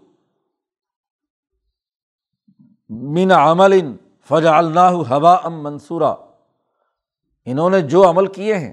من 2.90 3.32
عمل 3.32 3.96
فج 4.28 4.46
اللہ 4.46 4.80
ہوا 4.80 5.34
ام 5.34 5.62
منصورہ 5.62 6.14
انہوں 7.46 7.70
نے 7.70 7.80
جو 7.80 8.10
عمل 8.10 8.26
کیے 8.26 8.56
ہیں، 8.56 8.72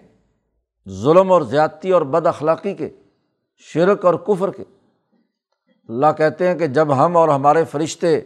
ظلم 0.90 1.32
اور 1.32 1.42
زیادتی 1.42 1.92
اور 1.92 2.02
بد 2.02 2.28
اخلاقی 2.28 2.74
کے، 2.74 2.90
شرک 3.58 4.06
اور 4.06 4.14
کفر 4.14 4.52
کے۔ 4.52 4.64
اللہ 5.90 6.12
کہتے 6.18 6.48
ہیں 6.48 6.56
کہ 6.56 6.68
جب 6.68 7.06
ہم 7.06 7.18
اور 7.18 7.30
ہمارے 7.30 7.66
فرشتے 7.66 8.22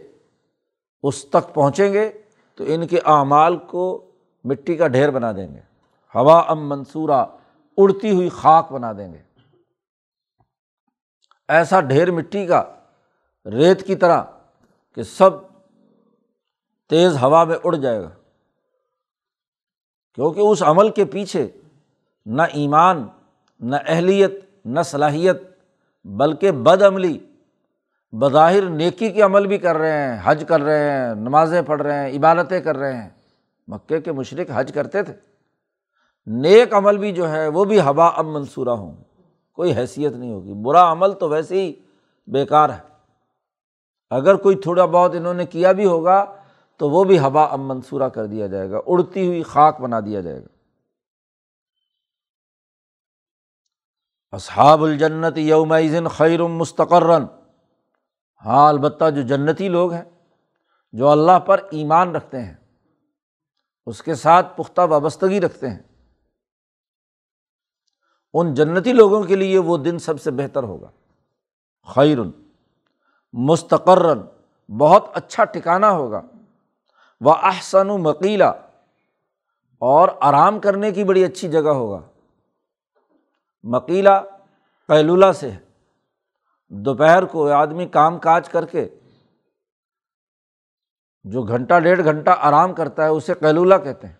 اس 1.02 1.24
تک 1.24 1.54
پہنچیں 1.54 1.92
گے، 1.92 2.10
تو 2.54 2.64
ان 2.66 2.86
کے 2.86 2.98
اعمال 3.04 3.56
کو 3.56 4.09
مٹی 4.44 4.76
کا 4.76 4.88
ڈھیر 4.88 5.10
بنا 5.10 5.32
دیں 5.32 5.54
گے۔ 5.54 5.60
ہوا 6.14 6.44
ام 6.48 6.68
منصورہ، 6.68 7.24
اڑتی 7.76 8.10
ہوئی 8.10 8.28
خاک 8.28 8.72
بنا 8.72 8.92
دیں 8.92 9.12
گے۔ 9.12 9.22
ایسا 11.48 11.80
ڈھیر 11.80 12.10
مٹی 12.10 12.46
کا 12.46 12.62
ریت 13.46 13.86
کی 13.86 13.96
طرح 13.96 14.22
کہ 14.94 15.02
سب 15.02 15.30
تیز 16.88 17.22
ہوا 17.22 17.44
میں 17.44 17.56
اڑ 17.64 17.76
جائے 17.76 18.02
گا۔ 18.02 18.10
کیونکہ 20.14 20.40
اس 20.40 20.62
عمل 20.62 20.90
کے 20.90 21.04
پیچھے 21.04 21.50
نہ 22.26 22.42
ایمان، 22.42 23.06
نہ 23.60 23.76
اہلیت، 23.86 24.32
نہ 24.64 24.80
صلاحیت، 24.80 25.42
بلکہ 26.04 26.52
بد 26.52 26.82
عملی، 26.82 27.18
بظاہر 28.12 28.62
نیکی 28.62 29.12
کے 29.12 29.22
عمل 29.22 29.46
بھی 29.46 29.58
کر 29.58 29.76
رہے 29.76 29.92
ہیں، 29.92 30.20
حج 30.24 30.44
کر 30.48 30.60
رہے 30.60 30.90
ہیں، 30.90 31.14
نمازیں 31.14 31.62
پڑھ 31.62 31.82
رہے 31.82 31.94
ہیں، 31.94 32.18
عبادتیں 32.18 32.60
کر 32.60 32.76
رہے 32.76 33.02
ہیں۔ 33.02 33.10
مکے 33.70 34.00
کے 34.00 34.12
مشرق 34.12 34.50
حج 34.54 34.72
کرتے 34.74 35.02
تھے۔ 35.02 35.12
نیک 36.26 36.74
عمل 36.74 36.98
بھی 36.98 37.12
جو 37.12 37.30
ہے 37.30 37.48
وہ 37.48 37.64
بھی 37.64 37.80
ہوا 37.80 38.06
اب 38.08 38.26
منصورہ 38.26 38.68
ہوں۔ 38.68 38.96
کوئی 39.52 39.76
حیثیت 39.76 40.12
نہیں 40.12 40.32
ہوگی۔ 40.32 40.52
برا 40.54 40.92
عمل 40.92 41.12
تو 41.12 41.28
ویسے 41.28 41.62
ہی 41.62 41.74
بیکار 42.26 42.70
ہے۔ 42.70 42.80
اگر 44.10 44.34
کوئی 44.34 44.56
تھوڑا 44.56 44.84
بہت 44.84 45.14
انہوں 45.14 45.34
نے 45.34 45.46
کیا 45.46 45.72
بھی 45.72 45.86
ہوگا 45.86 46.36
تو 46.76 46.90
وہ 46.90 47.04
بھی 47.04 47.18
ہوا 47.18 47.44
اب 47.44 47.60
منصورہ 47.60 48.08
کر 48.08 48.26
دیا 48.26 48.46
جائے 48.46 48.70
گا۔ 48.70 48.78
اڑتی 48.86 49.26
ہوئی 49.26 49.42
خاک 49.42 49.80
بنا 49.80 50.00
دیا 50.00 50.20
جائے 50.20 50.42
گا۔ 50.42 50.48
اصحاب 54.32 54.84
الجنت 54.84 55.38
یوم 55.38 55.74
خیر 56.10 56.42
مستقرن۔ 56.42 57.24
ہاں 58.44 58.68
البتہ 58.68 59.10
جو 59.10 59.22
جنتی 59.22 59.68
لوگ 59.68 59.92
ہیں، 59.92 60.04
جو 60.92 61.08
اللہ 61.08 61.38
پر 61.38 61.60
ایمان 61.70 62.16
رکھتے 62.16 62.42
ہیں 62.42 62.59
اس 63.86 64.02
کے 64.02 64.14
ساتھ 64.14 64.56
پختہ 64.56 64.80
وابستگی 64.80 65.40
رکھتے 65.40 65.70
ہیں۔ 65.70 65.78
ان 68.34 68.54
جنتی 68.54 68.92
لوگوں 68.92 69.22
کے 69.22 69.36
لیے 69.36 69.58
وہ 69.58 69.76
دن 69.76 69.98
سب 69.98 70.20
سے 70.20 70.30
بہتر 70.30 70.62
ہوگا۔ 70.62 70.90
خیر 71.86 72.18
مستقرن، 73.32 74.18
بہت 74.78 75.04
اچھا 75.12 75.44
ٹکانا 75.44 75.90
ہوگا۔ 75.90 76.20
وہ 77.20 77.34
احسن 77.42 77.90
و 77.90 77.98
مکیلا 77.98 78.48
اور 79.78 80.08
آرام 80.20 80.60
کرنے 80.60 80.92
کی 80.92 81.04
بڑی 81.04 81.24
اچھی 81.24 81.48
جگہ 81.48 81.68
ہوگا۔ 81.68 82.00
مکیلا 83.62 84.22
قیلولہ 84.88 85.32
سے 85.32 85.50
ہے۔ 85.50 85.58
دوپہر 86.68 87.24
کو 87.24 87.50
آدمی 87.50 87.86
کام 87.86 88.18
کاج 88.18 88.48
کر 88.48 88.66
کے 88.66 88.99
جو 91.24 91.42
گھنٹہ 91.42 91.80
ڈیڑھ 91.80 92.04
گھنٹہ 92.04 92.30
آرام 92.38 92.72
کرتا 92.72 93.02
ہے 93.04 93.08
اسے 93.08 93.34
قیلولہ 93.34 93.74
کہتے 93.84 94.06
ہیں۔ 94.06 94.14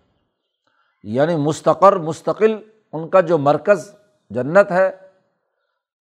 یعنی 1.03 1.37
مستقر، 1.37 1.97
مستقل، 1.97 2.57
ان 2.93 3.09
کا 3.09 3.21
جو 3.21 3.39
مرکز 3.39 3.95
جنت 4.31 4.71
ہے، 4.71 4.91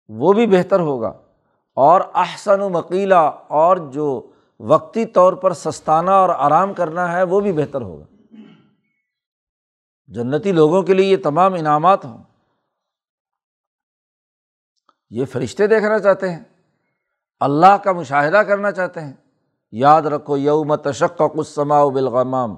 وہ 0.08 0.32
بھی 0.32 0.46
بہتر 0.46 0.80
ہوگا۔ 0.80 1.12
اور 1.74 2.00
احسن 2.14 2.60
و 2.60 2.68
مکیلا 2.68 3.20
اور 3.28 3.76
جو 3.76 4.30
وقتی 4.60 5.04
طور 5.04 5.32
پر 5.32 5.52
سستانہ 5.52 6.10
اور 6.10 6.28
آرام 6.28 6.74
کرنا 6.74 7.12
ہے، 7.12 7.22
وہ 7.22 7.40
بھی 7.40 7.52
بہتر 7.52 7.80
ہوگا۔ 7.80 8.04
جنتی 10.06 10.52
لوگوں 10.52 10.82
کے 10.82 10.94
لیے 10.94 11.06
یہ 11.06 11.16
تمام 11.24 11.54
انعامات 11.54 12.04
ہوں۔ 12.04 12.22
یہ 15.10 15.24
فرشتے 15.24 15.66
دیکھنا 15.66 15.98
چاہتے 15.98 16.32
ہیں۔ 16.32 16.44
اللہ 17.40 17.76
کا 17.84 17.92
مشاہدہ 17.92 18.36
کرنا 18.36 18.72
چاہتے 18.72 19.00
ہیں۔ 19.00 19.12
یاد 19.70 20.02
رکھو، 20.02 20.36
یوم 20.36 20.76
تشق 20.76 21.22
کچھ 21.36 21.58
بالغمام۔ 21.94 22.56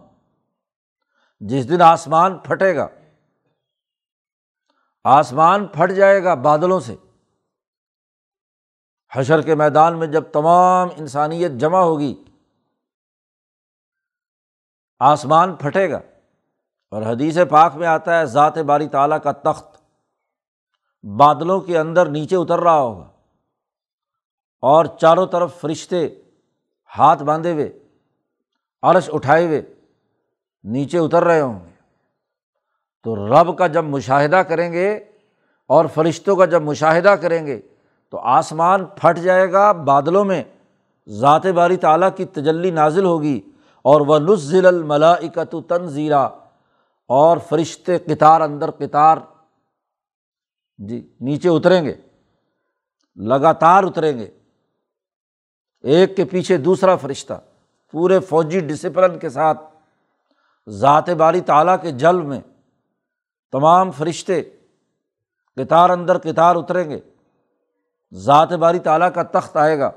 جس 1.41 1.69
دن 1.69 1.83
آسمان 1.83 2.39
پھٹے 2.39 2.77
گا، 2.77 2.89
آسمان 5.05 5.67
پھٹ 5.67 5.93
جائے 5.93 6.25
گا 6.25 6.35
بادلوں 6.35 6.81
سے۔ 6.81 6.97
حشر 9.13 9.43
کے 9.43 9.55
میدان 9.55 9.99
میں 9.99 10.07
جب 10.07 10.25
تمام 10.33 10.89
انسانیت 10.97 11.51
جمع 11.51 11.79
ہوگی، 11.79 12.25
آسمان 14.99 15.55
پھٹے 15.55 15.91
گا۔ 15.91 16.01
اور 16.91 17.03
حدیث 17.03 17.39
پاک 17.51 17.75
میں 17.75 17.87
آتا 17.87 18.19
ہے، 18.19 18.27
ذات 18.27 18.59
باری 18.59 18.89
تعالیٰ 18.89 19.19
کا 19.23 19.33
تخت 19.33 19.83
بادلوں 21.03 21.61
کے 21.61 21.79
اندر 21.79 22.07
نیچے 22.07 22.37
اتر 22.37 22.59
رہا 22.59 22.81
ہوگا 22.81 23.11
اور 24.61 24.85
چاروں 24.85 25.27
طرف 25.27 25.61
فرشتے 25.61 26.09
ہاتھ 26.99 27.23
باندھے 27.23 27.53
ہوئے، 27.53 27.79
عرش 28.83 29.11
اٹھائے 29.13 29.47
ہوئے، 29.47 29.63
نیچے 30.65 30.99
اتر 30.99 31.25
رہے 31.25 31.41
ہوں 31.41 31.61
گے۔ 31.65 31.71
تو 33.03 33.17
رب 33.17 33.59
کا 33.59 33.67
جب 33.67 33.85
مشاہدہ 33.85 34.37
کریں 34.37 34.73
گے 34.73 34.95
اور 35.67 35.85
فرشتوں 35.95 36.37
کا 36.37 36.45
جب 36.45 36.63
مشاہدہ 36.63 37.09
کریں 37.09 37.47
گے، 37.47 37.61
تو 38.11 38.19
آسمان 38.19 38.85
پھٹ 38.85 39.19
جائے 39.19 39.53
گا 39.53 39.73
بادلوں 39.73 40.25
میں، 40.25 40.45
ذات 41.09 41.47
باری 41.47 41.77
تعالیٰ 41.77 42.09
کی 42.17 42.25
تجلی 42.25 42.71
نازل 42.71 43.05
ہوگی۔ 43.05 43.41
اور 43.79 44.01
وہ 44.01 44.19
نزل 44.19 44.67
الملاکت 44.67 45.55
تنزیرہ 45.69 46.29
اور 47.09 47.39
فرشتے 47.49 47.99
قطار 47.99 48.41
اندر 48.41 48.71
قطار 48.71 49.19
جی 50.79 51.15
نیچے 51.21 51.49
اتریں 51.49 51.85
گے، 51.85 51.95
لگاتار 53.17 53.85
اتریں 53.85 54.19
گے۔ 54.19 54.38
ایک 55.83 56.17
کے 56.17 56.25
پیچھے 56.25 56.57
دوسرا 56.57 56.97
فرشتہ، 56.97 57.33
پورے 57.93 58.21
فوجی 58.21 58.61
ڈسپلن 58.61 59.19
کے 59.19 59.29
ساتھ، 59.29 59.59
ذات 60.69 61.11
باری 61.11 61.41
تعالیٰ 61.41 61.77
کے 61.83 61.91
جل 61.91 62.21
میں، 62.21 62.41
تمام 63.53 63.91
فرشتے 63.91 64.43
کتار 65.57 65.91
اندر 65.91 66.19
کتار 66.19 66.57
اتریں 66.57 66.91
گے۔ 66.91 67.01
ذات 68.15 68.53
باری 68.53 68.79
تعالیٰ 68.79 69.09
کا 69.15 69.23
تخت 69.23 69.57
آئے 69.57 69.79
گا۔ 69.79 69.91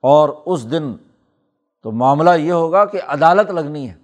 اور 0.00 0.28
اس 0.46 0.70
دن 0.70 0.94
تو 1.82 1.92
معاملہ 1.92 2.30
یہ 2.30 2.52
ہوگا 2.52 2.84
کہ 2.84 3.00
عدالت 3.06 3.50
لگنی 3.50 3.90
ہے۔ 3.90 3.94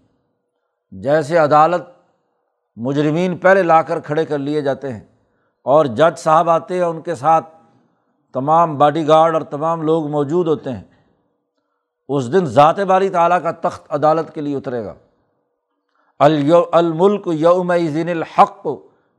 جیسے 0.91 1.39
عدالت 1.39 1.83
مجرمین 2.77 3.37
پہلے 3.37 3.63
لا 3.63 3.83
کر 3.83 4.01
کھڑے 4.01 4.25
کر 4.25 4.39
لیے 4.39 4.61
جاتے 4.61 4.93
ہیں 4.93 5.01
اور 5.63 5.85
جج 5.85 6.19
صاحب 6.19 6.51
آتے 6.51 6.75
ہیں 6.75 6.83
ان 6.83 7.03
کے 7.03 7.15
ساتھ 7.15 7.54
تمام 8.35 8.79
باڈی 8.79 9.09
گارڈ 9.09 9.35
اور 9.35 9.43
تمام 9.43 9.83
لوگ 9.83 10.07
موجود 10.07 10.49
ہوتے 10.49 10.73
ہیں۔ 10.73 10.83
اس 12.09 12.33
دن 12.33 12.47
ذات 12.47 12.81
باری 12.81 13.09
تعالیٰ 13.09 13.43
کا 13.43 13.51
تخت 13.51 13.83
عدالت 13.89 14.35
کے 14.35 14.41
لیے 14.41 14.57
اترے 14.57 14.85
گا۔ 14.85 14.95
الملک 16.73 17.29
یوم 17.33 17.77
ذین 17.77 18.09
الحق 18.09 18.67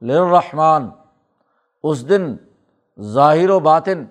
لرحمان 0.01 0.89
اس 1.83 2.09
دن 2.09 2.35
ظاہر 3.01 3.49
و 3.49 3.59
باطن، 3.59 4.05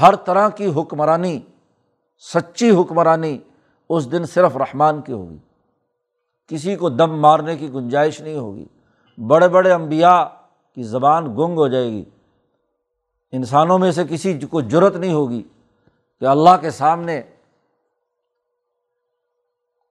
ہر 0.00 0.16
طرح 0.16 0.48
کی 0.48 0.72
حکمرانی، 0.76 1.40
سچی 2.34 2.70
حکمرانی 2.70 3.38
اس 3.88 4.12
دن 4.12 4.26
صرف 4.26 4.56
رحمان 4.56 5.00
کی 5.02 5.12
ہوگی۔ 5.12 5.38
کسی 6.46 6.76
کو 6.76 6.88
دم 6.88 7.20
مارنے 7.20 7.56
کی 7.56 7.72
گنجائش 7.72 8.20
نہیں 8.20 8.38
ہوگی۔ 8.38 8.64
بڑے 9.26 9.48
بڑے 9.48 9.72
امبیا 9.72 10.28
کی 10.74 10.82
زبان 10.82 11.26
گنگ 11.26 11.56
ہو 11.56 11.68
جائے 11.68 11.90
گی۔ 11.90 12.04
انسانوں 13.32 13.78
میں 13.78 13.92
سے 13.92 14.04
کسی 14.10 14.38
کو 14.40 14.60
ضرورت 14.62 14.96
نہیں 14.96 15.12
ہوگی 15.12 15.42
کہ 16.20 16.24
اللہ 16.24 16.56
کے 16.60 16.70
سامنے 16.70 17.22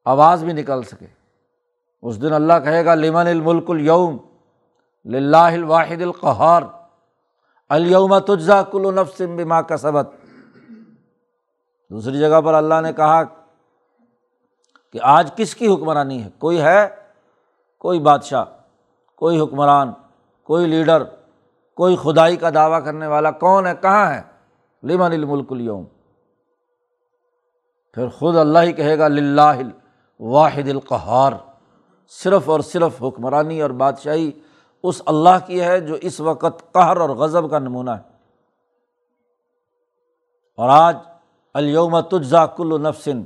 آواز 0.05 0.43
بھی 0.43 0.53
نکل 0.53 0.83
سکے۔ 0.83 1.05
اس 2.01 2.21
دن 2.21 2.33
اللہ 2.33 2.53
کہے 2.63 2.85
گا، 2.85 2.95
لمن 2.95 3.27
الملک 3.27 3.69
الوم 3.69 4.17
الواحد 5.05 6.01
القہار 6.01 6.61
الوم 7.69 8.19
تجزا 8.19 8.61
کل 8.61 8.95
نفسم 8.95 9.35
بما 9.35 9.61
کا 9.61 9.77
سبق 9.77 10.25
دوسری 11.89 12.19
جگہ 12.19 12.41
پر 12.41 12.53
اللہ 12.53 12.81
نے 12.81 12.93
کہا 12.93 13.23
کہ 14.91 14.99
آج 15.01 15.31
کس 15.35 15.55
کی 15.55 15.73
حکمرانی 15.73 16.23
ہے؟ 16.23 16.29
کوئی 16.37 16.61
ہے؟ 16.61 16.87
کوئی 17.77 17.99
بادشاہ، 17.99 18.45
کوئی 19.15 19.39
حکمران، 19.39 19.91
کوئی 20.43 20.67
لیڈر۔ 20.67 21.03
کوئی 21.75 21.95
خدائی 21.95 22.35
کا 22.35 22.49
دعویٰ 22.49 22.85
کرنے 22.85 23.07
والا 23.07 23.31
کون 23.31 23.67
ہے؟ 23.67 23.73
کہاں 23.81 24.13
ہے؟ 24.13 24.21
لمن 24.83 25.11
الملک 25.11 25.51
الوم 25.51 25.85
پھر 27.93 28.07
خود 28.07 28.35
اللہ 28.35 28.59
ہی 28.59 28.71
کہے 28.71 28.99
گا 28.99 29.07
لاہ 29.07 29.57
واحد 30.19 30.67
القہار۔ 30.67 31.31
صرف 32.07 32.49
اور 32.49 32.59
صرف 32.59 33.03
حکمرانی 33.03 33.61
اور 33.61 33.69
بادشاہی 33.69 34.31
اس 34.83 35.01
اللہ 35.05 35.45
کی 35.45 35.61
ہے 35.61 35.81
جو 35.81 35.95
اس 36.01 36.19
وقت 36.19 36.73
قہر 36.73 36.97
اور 36.97 37.09
غضب 37.09 37.49
کا 37.49 37.59
نمونہ 37.59 37.89
ہے۔ 37.89 38.09
اور 40.57 40.69
آج 40.69 40.97
الوم 41.53 41.99
تجزا 41.99 42.45
کل 42.45 42.81
نفسن 42.81 43.23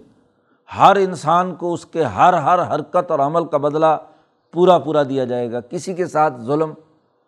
ہر 0.77 0.95
انسان 0.95 1.55
کو 1.55 1.73
اس 1.73 1.85
کے 1.85 2.03
ہر 2.03 2.33
ہر 2.33 2.75
حرکت 2.75 3.11
اور 3.11 3.19
عمل 3.19 3.45
کا 3.45 3.57
بدلہ 3.57 3.97
پورا 4.51 4.77
پورا 4.77 5.03
دیا 5.03 5.25
جائے 5.25 5.51
گا۔ 5.51 5.59
کسی 5.59 5.93
کے 5.93 6.05
ساتھ 6.05 6.41
ظلم 6.41 6.73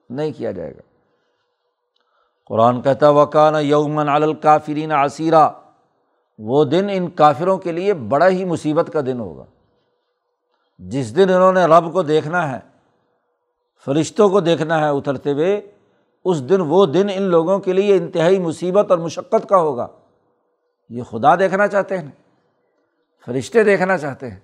نہیں 0.10 0.32
کیا 0.32 0.52
جائے 0.52 0.76
گا۔ 0.76 0.91
قرآن 2.52 2.82
کہتا 2.82 3.10
وکان 3.10 3.66
یومن 3.66 4.10
الکافرین 4.10 4.92
عصیرہ 4.92 5.50
وہ 6.40 6.66
دن 6.66 6.88
ان 6.92 7.10
کافروں 7.10 7.58
کے 7.58 7.72
لیے 7.72 7.94
بڑا 7.94 8.28
ہی 8.30 8.46
مصیبت 8.46 8.90
کا 8.94 9.02
دن 9.02 9.20
ہوگا۔ 9.20 9.46
جس 10.80 11.16
دن 11.16 11.30
انہوں 11.30 11.54
نے 11.54 11.66
رب 11.66 11.94
کو 11.94 12.04
دیکھنا 12.04 12.52
ہے، 12.52 12.60
فرشتوں 13.86 14.30
کو 14.30 14.40
دیکھنا 14.40 14.80
ہے 14.80 14.90
اترتے 14.90 15.32
ہوئے، 15.32 15.72
اس 16.26 16.50
دن 16.50 16.62
وہ 16.62 16.86
دن 16.86 17.08
ان 17.14 17.24
لوگوں 17.24 17.60
کے 17.60 17.74
لیے 17.74 17.98
انتہائی 17.98 18.40
مصیبت 18.40 18.92
اور 18.92 19.00
مشقت 19.00 19.50
کا 19.50 19.58
ہوگا۔ 19.58 19.88
یہ 20.90 21.04
خدا 21.04 21.36
دیکھنا 21.36 21.68
چاہتے 21.68 21.98
ہیں، 21.98 22.12
فرشتے 23.26 23.64
دیکھنا 23.64 23.98
چاہتے 23.98 24.30
ہیں۔ 24.30 24.40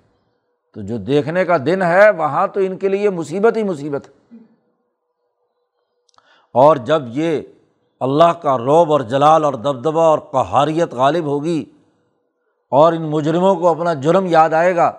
تو 0.74 0.82
جو 0.82 0.98
دیکھنے 0.98 1.46
کا 1.46 1.58
دن 1.66 1.82
ہے، 1.82 2.10
وہاں 2.10 2.48
تو 2.48 2.60
ان 2.60 2.78
کے 2.78 2.88
لیے 2.88 3.10
مصیبت 3.10 3.58
ہی 3.58 3.64
مصیبت 3.64 4.08
ہے۔ 4.08 4.36
اور 6.54 6.76
جب 6.76 7.02
یہ 7.08 7.42
اللہ 8.02 8.32
کا 8.42 8.58
روب 8.58 8.92
اور 8.92 9.02
جلال 9.02 9.44
اور 9.46 9.54
دبدبہ 9.54 10.02
اور 10.02 10.20
قہاریت 10.20 10.94
غالب 10.94 11.26
ہوگی 11.26 11.64
اور 12.72 12.94
ان 12.94 13.02
مجرموں 13.02 13.56
کو 13.56 13.68
اپنا 13.68 13.94
جرم 13.94 14.26
یاد 14.26 14.54
آئے 14.54 14.76
گا، 14.76 14.92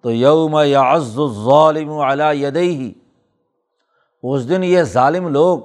تو 0.00 0.10
یوم 0.12 0.56
یا 0.64 0.94
عز 0.94 1.18
ظالم 1.44 1.90
علا 1.90 2.32
ہی 2.32 2.92
اس 4.22 4.48
دن 4.48 4.64
یہ 4.64 4.82
ظالم 4.82 5.28
لوگ 5.28 5.60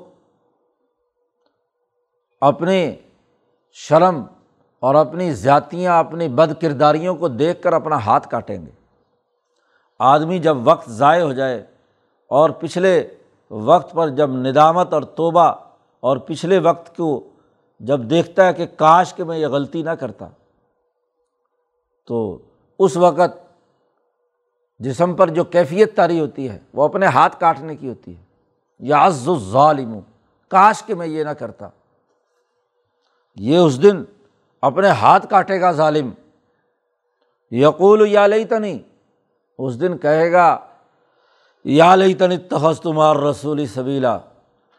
اپنے 2.41 2.95
شرم 3.71 4.23
اور 4.79 4.95
اپنی 4.95 5.33
ذاتیاں 5.33 5.99
اپنی 5.99 6.27
بد 6.27 6.61
کرداریوں 6.61 7.15
کو 7.15 7.27
دیکھ 7.27 7.61
کر 7.61 7.73
اپنا 7.73 7.95
ہاتھ 8.05 8.27
کاٹیں 8.27 8.65
گے۔ 8.65 8.71
آدمی 9.99 10.39
جب 10.39 10.57
وقت 10.63 10.89
ضائع 10.89 11.23
ہو 11.23 11.33
جائے 11.33 11.65
اور 12.31 12.49
پچھلے 12.49 13.07
وقت 13.51 13.91
پر 13.91 14.09
جب 14.09 14.29
ندامت 14.29 14.93
اور 14.93 15.01
توبہ 15.01 15.51
اور 16.01 16.17
پچھلے 16.17 16.59
وقت 16.59 16.97
کو 16.97 17.29
جب 17.79 17.99
دیکھتا 17.99 18.47
ہے 18.47 18.53
کہ 18.53 18.65
کاش 18.65 19.13
کہ 19.13 19.23
میں 19.23 19.37
یہ 19.37 19.47
غلطی 19.47 19.81
نہ 19.81 19.89
کرتا، 19.89 20.27
تو 22.07 22.37
اس 22.79 22.97
وقت 22.97 23.53
جسم 24.79 25.15
پر 25.15 25.29
جو 25.29 25.43
کیفیت 25.43 25.95
تاری 25.95 26.19
ہوتی 26.19 26.49
ہے، 26.49 26.59
وہ 26.73 26.83
اپنے 26.83 27.05
ہاتھ 27.05 27.39
کاٹنے 27.39 27.75
کی 27.75 27.89
ہوتی 27.89 28.17
ہے۔ 28.17 28.23
یا 28.79 29.07
عز 29.07 29.29
ظالم 29.51 29.99
کاش 30.47 30.83
کہ 30.85 30.95
میں 30.95 31.07
یہ 31.07 31.23
نہ 31.23 31.29
کرتا۔ 31.29 31.67
یہ 33.35 33.57
اس 33.57 33.83
دن 33.83 34.03
اپنے 34.61 34.87
ہاتھ 34.87 35.27
کاٹے 35.29 35.61
گا 35.61 35.71
ظالم۔ 35.71 36.09
یقول 37.51 38.07
یا 38.07 38.27
لئی 38.27 38.45
تنی 38.45 38.79
اس 39.57 39.81
دن 39.81 39.97
کہے 39.97 40.31
گا، 40.31 40.59
یا 41.63 41.95
لئی 41.95 42.13
تنی 42.13 42.37
تخص 42.37 42.81
تمہار 42.81 43.15
رسولی 43.15 43.67
سبیلا، 43.67 44.17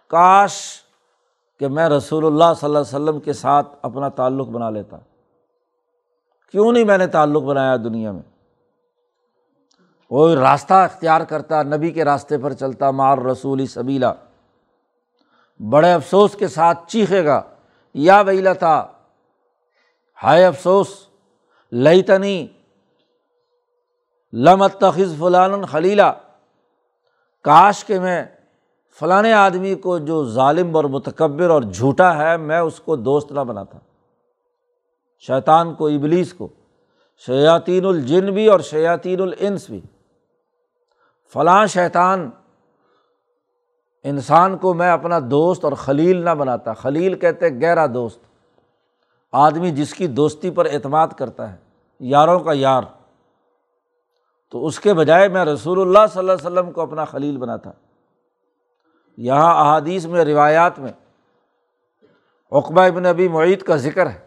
کاش 0.07 0.82
کہ 1.63 1.69
میں 1.69 1.89
رسول 1.89 2.27
اللہ 2.27 2.55
صلی 2.57 2.67
اللہ 2.67 2.79
علیہ 2.79 2.97
وسلم 2.97 3.21
کے 3.21 3.33
ساتھ 3.33 3.69
اپنا 3.83 4.09
تعلق 4.09 4.49
بنا 4.49 4.71
لیتا۔ 4.71 4.97
کیوں 6.51 6.73
نہیں 6.73 6.85
میں 6.85 6.99
نے 6.99 7.07
تعلق 7.07 7.43
بنایا 7.43 7.77
دنیا 7.77 8.13
میں؟ 8.13 8.23
وہ 10.11 10.35
راستہ 10.35 10.75
اختیار 10.75 11.21
کرتا، 11.21 11.63
نبی 11.63 11.91
کے 11.91 12.05
راستے 12.05 12.39
پر 12.39 12.53
چلتا، 12.53 12.91
مار 12.91 13.19
رسول 13.19 13.67
سبیلا۔ 13.67 14.13
بڑے 15.71 15.93
افسوس 15.93 16.35
کے 16.35 16.49
ساتھ 16.49 16.89
چیخے 16.89 17.25
گا، 17.25 17.43
یا 17.95 18.21
ویلا 18.21 18.53
تھا 18.53 18.89
ہائے 20.23 20.47
افسوس 20.47 20.89
لئی 21.73 22.03
تنی 22.03 22.47
لمت 24.33 24.81
تخذ 24.81 25.19
فلان 25.19 25.65
خلیلا۔ 25.65 26.13
کاش 27.43 27.85
کہ 27.85 28.01
میں 28.01 28.25
فلاں 28.99 29.33
آدمی 29.33 29.75
کو 29.75 29.99
جو 29.99 30.25
ظالم 30.25 30.77
اور 30.77 30.85
متکبر 30.85 31.51
اور 31.51 31.63
جھوٹا 31.63 32.17
ہے، 32.17 32.37
میں 32.37 32.59
اس 32.59 32.81
کو 32.81 32.97
دوست 32.97 33.33
نہ 33.33 33.41
بناتا۔ 33.41 33.79
شیطان 35.19 35.75
کو، 35.75 35.87
ابلیس 35.87 36.33
کو۔ 36.33 36.49
شیاطین 37.27 37.87
الجن 37.87 38.35
بھی 38.35 38.47
اور 38.47 38.61
شیاطین 38.61 39.21
الانس 39.21 39.71
بھی۔ 39.71 39.81
فلاں 41.33 41.67
شیطان، 41.67 42.31
انسان 44.05 44.59
کو 44.59 44.75
میں 44.75 44.91
اپنا 44.91 45.19
دوست 45.31 45.65
اور 45.65 45.73
خلیل 45.73 46.25
نہ 46.25 46.31
بناتا۔ 46.31 46.73
خلیل 46.73 47.15
کہتے 47.15 47.49
گہرا 47.63 47.87
دوست۔ 47.95 48.21
آدمی 49.33 49.71
جس 49.71 49.95
کی 49.95 50.07
دوستی 50.07 50.51
پر 50.51 50.65
اعتماد 50.65 51.09
کرتا 51.19 51.53
ہے، 51.53 51.57
یاروں 52.01 52.41
کا 52.41 52.53
یار۔ 52.55 52.83
تو 54.51 54.67
اس 54.67 54.81
کے 54.81 54.95
بجائے 54.95 55.29
میں 55.29 55.45
رسول 55.45 55.81
اللہ 55.81 56.07
صلی 56.13 56.19
اللہ 56.19 56.33
علیہ 56.33 56.47
وسلم 56.47 56.73
کو 56.73 56.81
اپنا 56.81 57.05
خلیل 57.05 57.37
بناتا۔ 57.37 57.71
یہاں 59.17 59.55
احادیث 59.65 60.07
میں، 60.07 60.25
روایات 60.25 60.79
میں 60.79 60.93
اقبا 62.51 62.85
ابن 62.85 63.07
ابی 63.07 63.29
معیت 63.29 63.63
کا 63.63 63.77
ذکر 63.77 64.11
ہے 64.11 64.19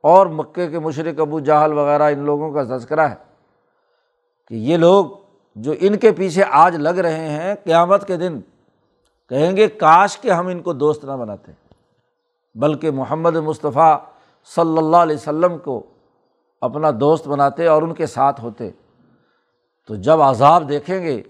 اور 0.00 0.26
مکے 0.26 0.68
کے 0.68 0.78
مشرق 0.78 1.20
ابو 1.20 1.40
جہل 1.40 1.72
وغیرہ 1.72 2.02
ان 2.02 2.18
لوگوں 2.18 2.50
کا 2.52 2.62
تذکرہ 2.62 3.00
ہے 3.00 3.14
کہ 4.48 4.54
یہ 4.54 4.76
لوگ 4.76 5.06
جو 5.56 5.74
ان 5.80 5.96
کے 5.96 6.12
پیچھے 6.12 6.44
آج 6.50 6.76
لگ 6.76 6.98
رہے 6.98 7.28
ہیں، 7.28 7.54
قیامت 7.64 8.06
کے 8.06 8.16
دن 8.16 8.40
کہیں 9.28 9.56
گے 9.56 9.68
کاش 9.68 10.18
کہ 10.20 10.30
ہم 10.30 10.46
ان 10.46 10.62
کو 10.62 10.72
دوست 10.72 11.04
نہ 11.04 11.12
بناتے، 11.12 11.52
بلکہ 12.54 12.90
محمد 12.90 13.36
مصطفیٰ 13.36 13.98
صلی 14.54 14.78
اللہ 14.78 14.96
علیہ 14.96 15.16
وسلم 15.16 15.58
کو 15.58 15.82
اپنا 16.60 16.90
دوست 17.00 17.28
بناتے 17.28 17.66
اور 17.66 17.82
ان 17.82 17.94
کے 17.94 18.06
ساتھ 18.06 18.40
ہوتے۔ 18.40 18.70
تو 19.86 19.94
جب 19.94 20.22
عذاب 20.22 20.68
دیکھیں 20.68 21.02
گے، 21.02 21.22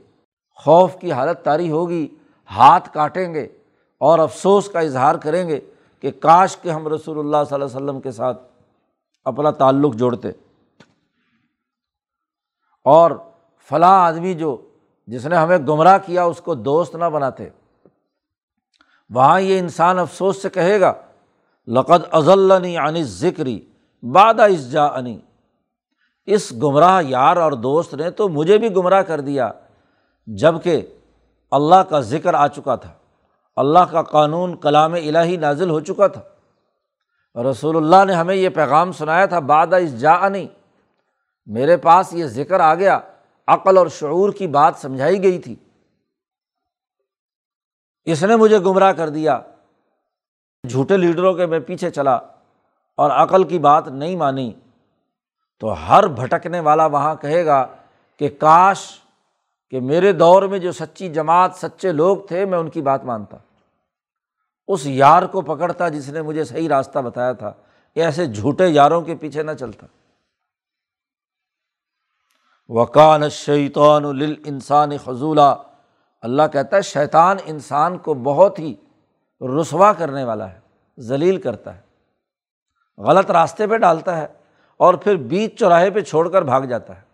خوف 0.55 0.97
کی 0.97 1.13
حالت 1.13 1.45
طاری 1.45 1.71
ہوگی 1.71 2.07
ہاتھ 2.51 2.93
کاٹیں 2.93 3.35
گے 3.35 3.45
اور 3.99 4.19
افسوس 4.19 4.69
کا 4.69 4.81
اظہار 4.81 5.15
کریں 5.15 5.49
گے 5.49 5.61
کہ 6.01 6.11
کاش 6.11 6.57
کہ 6.57 6.69
ہم 6.69 6.89
رسول 6.89 7.19
اللہ 7.19 7.37
صلی 7.49 7.55
اللہ 7.55 7.65
علیہ 7.65 7.77
وسلم 7.77 8.01
کے 8.01 8.13
ساتھ 8.13 8.43
اپنا 9.25 9.51
تعلق 9.51 9.95
جوڑتے۔ 9.95 10.29
اور 12.85 13.11
فلاں 13.69 14.07
آدمی 14.07 14.35
جو 14.35 14.57
جس 15.07 15.27
نے 15.27 15.37
ہمیں 15.37 15.59
گمراہ 15.59 15.99
کیا 16.07 16.25
اس 16.25 16.41
کو 16.41 16.55
دوست 16.55 16.95
نہ 16.95 17.05
بناتے۔ 17.05 17.49
وہاں 19.11 19.41
یہ 19.41 19.59
انسان 19.59 19.99
افسوس 19.99 20.43
سے 20.43 20.51
کہے 20.51 20.81
گا، 20.81 20.93
لقد 21.67 22.03
ازلنی 22.13 22.77
عنی 22.77 23.05
ذکری 23.05 23.61
بادہ 24.03 24.43
اس 24.43 24.71
جا 24.71 24.99
عنی 24.99 25.21
اس 26.27 26.53
گمراہ 26.53 27.03
یار 27.03 27.37
اور 27.37 27.53
دوست 27.53 27.95
نے 27.95 28.11
تو 28.11 28.29
مجھے 28.29 28.59
بھی 28.59 28.77
گمراہ 28.77 29.03
کر 29.03 29.21
دیا 29.21 29.53
جبکہ 30.27 30.96
اللہ 31.51 31.83
کا 31.89 32.01
ذکر 32.01 32.35
آ 32.35 32.47
چکا 32.47 32.77
تھا۔ 32.77 32.93
اللہ 33.57 33.79
کا 33.79 34.03
قانون 34.03 34.57
کلام 34.57 34.93
الہی 34.93 35.37
نازل 35.37 35.71
ہو 35.71 35.81
چکا 35.81 36.07
تھا۔ 36.07 36.23
رسول 37.51 37.77
اللہ 37.77 38.05
نے 38.05 38.15
ہمیں 38.15 38.35
یہ 38.35 38.49
پیغام 38.49 38.93
سنایا 38.93 39.27
تھا 39.27 39.39
بادہ 39.39 39.77
اس 39.77 40.01
جا 40.01 40.27
عنی 40.27 40.47
میرے 41.47 41.77
پاس 41.77 42.13
یہ 42.13 42.25
ذکر 42.25 42.61
آ 42.61 42.75
گیا، 42.75 43.01
عقل 43.47 43.77
اور 43.77 43.87
شعور 43.87 44.33
کی 44.33 44.47
بات 44.47 44.75
سمجھائی 44.77 45.23
گئی 45.23 45.39
تھی۔ 45.39 45.57
اس 48.05 48.25
نے 48.25 48.37
مجھے 48.37 48.59
گمراہ 48.59 48.93
کر 48.93 49.09
دیا۔ 49.09 49.41
جھوٹے 50.69 50.97
لیڈروں 50.97 51.35
کے 51.35 51.47
میں 51.47 51.61
پیچھے 51.61 51.91
چلا 51.91 52.15
اور 52.97 53.11
عقل 53.11 53.45
کی 53.45 53.59
بات 53.59 53.89
نہیں 53.89 54.17
مانی۔ 54.17 54.53
تو 55.61 55.73
ہر 55.73 56.07
بھٹکنے 56.07 56.61
والا 56.61 56.87
وہاں 56.87 57.15
کہے 57.15 57.47
گا 57.47 57.67
کہ 58.19 58.29
کاش 58.29 59.01
کہ 59.71 59.81
میرے 59.81 60.13
دور 60.13 60.43
میں 60.43 60.59
جو 60.59 60.73
سچی 60.73 61.09
جماعت، 61.09 61.55
سچے 61.55 61.93
لوگ 61.93 62.17
تھے، 62.17 62.45
میں 62.45 62.59
ان 62.59 62.71
کی 62.71 62.83
بات 62.83 63.05
مانتا۔ 63.05 63.37
اس 64.69 64.87
یار 64.87 65.23
کو 65.23 65.41
پکڑتا 65.41 65.89
جس 65.89 66.09
نے 66.09 66.23
مجھے 66.23 66.45
صحیح 66.45 66.69
راستہ 66.69 66.99
بتایا 66.99 67.33
تھا 67.33 67.53
ایسے 67.95 68.27
جھوٹے 68.27 68.69
یاروں 68.69 69.03
کے 69.03 69.15
پیچھے 69.15 69.43
نہ 69.43 69.51
چلتا۔ 69.61 69.87
وکان 72.69 73.29
شیطان 73.29 74.05
انسان 74.45 74.97
خضولہ 75.05 75.55
اللہ 76.21 76.43
کہتا 76.53 76.77
ہے، 76.77 76.83
شیطان 76.83 77.37
انسان 77.45 77.99
کو 77.99 78.15
بہت 78.15 78.59
ہی 78.59 78.75
رسوا 79.61 79.93
کرنے 79.93 80.25
والا 80.25 80.53
ہے، 80.53 80.61
ذلیل 80.99 81.41
کرتا 81.41 81.77
ہے۔ 81.77 81.81
غلط 82.99 83.31
راستے 83.31 83.67
پہ 83.67 83.77
ڈالتا 83.77 84.19
ہے 84.19 84.27
اور 84.77 84.95
پھر 84.95 85.17
بیچ 85.17 85.59
چوراہے 85.59 85.91
پہ 85.91 86.01
چھوڑ 86.01 86.29
کر 86.29 86.43
بھاگ 86.43 86.63
جاتا 86.63 86.97
ہے۔ 86.97 87.06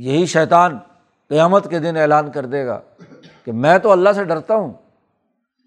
یہی 0.00 0.26
شیطان 0.26 0.78
قیامت 1.28 1.70
کے 1.70 1.78
دن 1.78 1.96
اعلان 1.96 2.32
کر 2.32 2.46
دے 2.46 2.66
گا 2.66 2.80
کہ 3.44 3.52
میں 3.52 3.78
تو 3.78 3.92
اللہ 3.92 4.12
سے 4.12 4.24
ڈرتا 4.24 4.54
ہوں، 4.54 4.72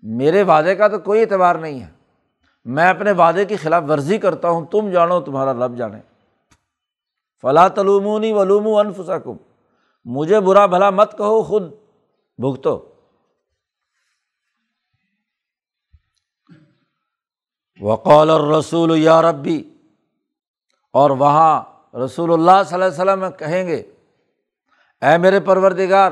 میرے 0.04 0.44
وعدے 0.44 0.76
کا 0.76 0.88
تو 0.88 1.00
کوئی 1.00 1.22
اعتبار 1.22 1.56
نہیں 1.56 1.80
ہے۔ 1.80 1.92
میں 2.66 2.90
اپنے 2.90 3.12
وعدے 3.12 3.46
کی 3.46 3.56
خلاف 3.56 3.84
ورزی 3.90 4.18
کرتا 4.18 4.50
ہوں، 4.50 4.66
تم 4.66 4.90
جانو 4.90 5.22
تمہارا 5.22 5.54
رب 5.54 5.78
جانے۔ 5.78 5.98
فلاں 7.42 7.70
تلومونی 7.70 8.32
ولوم 8.32 8.68
انفسکم۔ 8.68 9.38
مجھے 10.06 10.40
برا 10.40 10.66
بھلا 10.66 10.90
مت 10.90 11.18
کہو، 11.18 11.44
خود 11.44 11.64
بھگتو۔ 12.38 12.94
وقول 17.82 18.30
اور 18.30 18.42
رسول 18.42 18.98
یا 18.98 19.22
ربی۔ 19.22 19.74
اور 20.94 21.10
وہاں 21.10 21.62
رسول 22.06 22.34
اللہ 22.34 22.64
صلی 22.66 22.84
اللہ 22.84 23.12
علیہ 23.12 23.24
وسلم 23.24 23.26
کہیں 23.38 23.68
گے 23.68 23.93
اے 25.04 25.18
میرے 25.18 25.40
پروردگار، 25.40 26.12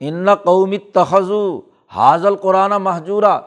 ان 0.00 0.34
قومی 0.34 0.78
تخذو 0.78 1.60
حاضل 1.88 2.36
قرآن 2.36 2.70
محجورہ 2.70 3.40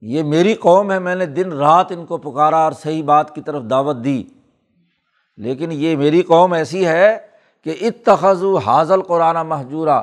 یہ 0.00 0.22
میری 0.22 0.54
قوم 0.54 0.92
ہے، 0.92 0.98
میں 0.98 1.14
نے 1.14 1.26
دن 1.26 1.52
رات 1.52 1.86
ان 1.90 2.06
کو 2.06 2.16
پکارا 2.16 2.56
اور 2.56 2.72
صحیح 2.72 3.04
بات 3.04 3.34
کی 3.34 3.40
طرف 3.40 3.62
دعوت 3.70 3.96
دی۔ 4.04 4.24
لیکن 5.36 5.68
یہ 5.72 5.96
میری 5.96 6.22
قوم 6.22 6.52
ایسی 6.52 6.86
ہے 6.86 7.18
کہ 7.64 7.76
اتخذ 7.80 8.44
حاضل 8.66 9.02
قرآن 9.02 9.36
محجورہ 9.46 10.02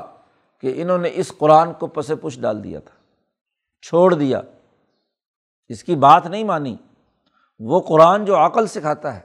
کہ 0.60 0.82
انہوں 0.82 0.98
نے 0.98 1.10
اس 1.14 1.32
قرآن 1.38 1.72
کو 1.72 1.86
پس 1.86 2.12
پش 2.22 2.40
ڈال 2.40 2.64
دیا 2.64 2.80
تھا، 2.80 2.94
چھوڑ 3.82 4.14
دیا۔ 4.14 4.40
اس 5.68 5.84
کی 5.84 5.94
بات 5.94 6.26
نہیں 6.26 6.44
مانی۔ 6.44 6.76
وہ 7.58 7.80
قرآن 7.80 8.24
جو 8.24 8.36
عقل 8.36 8.66
سکھاتا 8.66 9.14
ہے، 9.14 9.20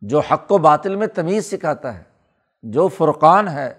جو 0.00 0.20
حق 0.20 0.52
و 0.52 0.58
باطل 0.58 0.96
میں 0.96 1.06
تمیز 1.06 1.50
سکھاتا 1.50 1.98
ہے۔ 1.98 2.15
جو 2.70 2.88
فرقان 2.88 3.48
ہے، 3.48 3.74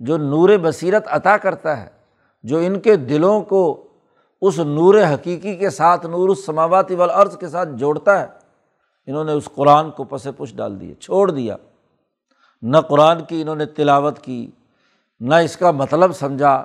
جو 0.00 0.16
نور 0.16 0.48
بصیرت 0.62 1.06
عطا 1.06 1.36
کرتا 1.36 1.82
ہے، 1.82 1.88
جو 2.42 2.58
ان 2.58 2.80
کے 2.80 2.96
دلوں 2.96 3.42
کو 3.42 3.86
اس 4.42 4.58
نور 4.58 4.94
حقیقی 5.14 5.56
کے 5.56 5.70
ساتھ، 5.70 6.06
نور 6.06 6.28
السماواتی 6.28 6.94
والارض 6.94 7.36
کے 7.38 7.48
ساتھ 7.48 7.68
جوڑتا 7.68 8.20
ہے، 8.20 8.26
انہوں 9.06 9.24
نے 9.24 9.32
اس 9.32 9.48
قرآن 9.54 9.90
کو 9.90 10.04
پس 10.04 10.26
پش 10.36 10.54
ڈال 10.54 10.80
دیا، 10.80 10.94
چھوڑ 11.00 11.30
دیا۔ 11.30 11.56
نہ 12.62 12.76
قرآن 12.78 13.24
کی 13.24 13.42
انہوں 13.42 13.56
نے 13.56 13.66
تلاوت 13.66 14.18
کی، 14.18 14.50
نہ 15.20 15.34
اس 15.34 15.56
کا 15.56 15.70
مطلب 15.70 16.16
سمجھا، 16.16 16.64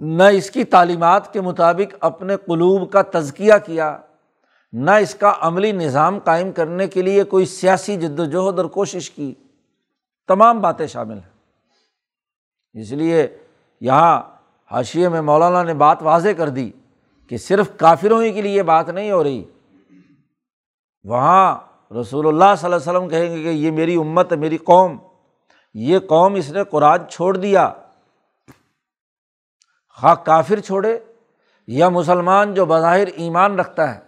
نہ 0.00 0.22
اس 0.22 0.50
کی 0.50 0.64
تعلیمات 0.64 1.32
کے 1.32 1.40
مطابق 1.40 1.94
اپنے 2.00 2.36
قلوب 2.36 2.90
کا 2.90 3.02
تزکیہ 3.02 3.54
کیا، 3.66 3.98
نہ 4.72 4.90
اس 4.90 5.14
کا 5.14 5.32
عملی 5.40 5.72
نظام 5.72 6.18
قائم 6.18 6.52
کرنے 6.52 6.86
کے 6.86 7.02
لیے 7.02 7.24
کوئی 7.24 7.46
سیاسی 7.46 7.96
جد 7.96 8.20
وجہد 8.20 8.58
اور 8.58 8.66
کوشش 8.66 9.10
کی۔ 9.10 9.34
تمام 10.28 10.60
باتیں 10.60 10.86
شامل 10.86 11.14
ہیں۔ 11.14 11.34
اس 12.72 12.92
لیے 12.92 13.38
یہاں 13.80 14.22
حاشیے 14.70 15.08
میں 15.08 15.20
مولانا 15.20 15.62
نے 15.62 15.74
بات 15.74 16.02
واضح 16.02 16.28
کر 16.36 16.48
دی 16.48 16.70
کہ 17.28 17.36
صرف 17.36 17.70
کافروں 17.76 18.22
ہی 18.22 18.32
کے 18.32 18.42
لیے 18.42 18.62
بات 18.62 18.88
نہیں 18.88 19.10
ہو 19.10 19.24
رہی۔ 19.24 19.44
وہاں 21.04 21.60
رسول 22.00 22.26
اللہ 22.26 22.54
صلی 22.58 22.72
اللہ 22.72 22.76
علیہ 22.76 22.98
وسلم 22.98 23.08
کہیں 23.08 23.36
گے 23.36 23.42
کہ 23.42 23.48
یہ 23.48 23.70
میری 23.70 23.94
امت 23.94 24.32
ہے، 24.32 24.36
میری 24.36 24.56
قوم۔ 24.56 24.98
یہ 25.74 25.98
قوم 25.98 26.34
اس 26.34 26.50
نے 26.50 26.64
قرآن 26.64 26.98
چھوڑ 27.10 27.36
دیا۔ 27.36 27.72
خواہ 30.00 30.14
کافر 30.14 30.60
چھوڑے 30.60 30.98
یا 31.66 31.88
مسلمان 31.88 32.54
جو 32.54 32.66
بظاہر 32.66 33.06
ایمان 33.06 33.58
رکھتا 33.58 33.94
ہے، 33.94 34.00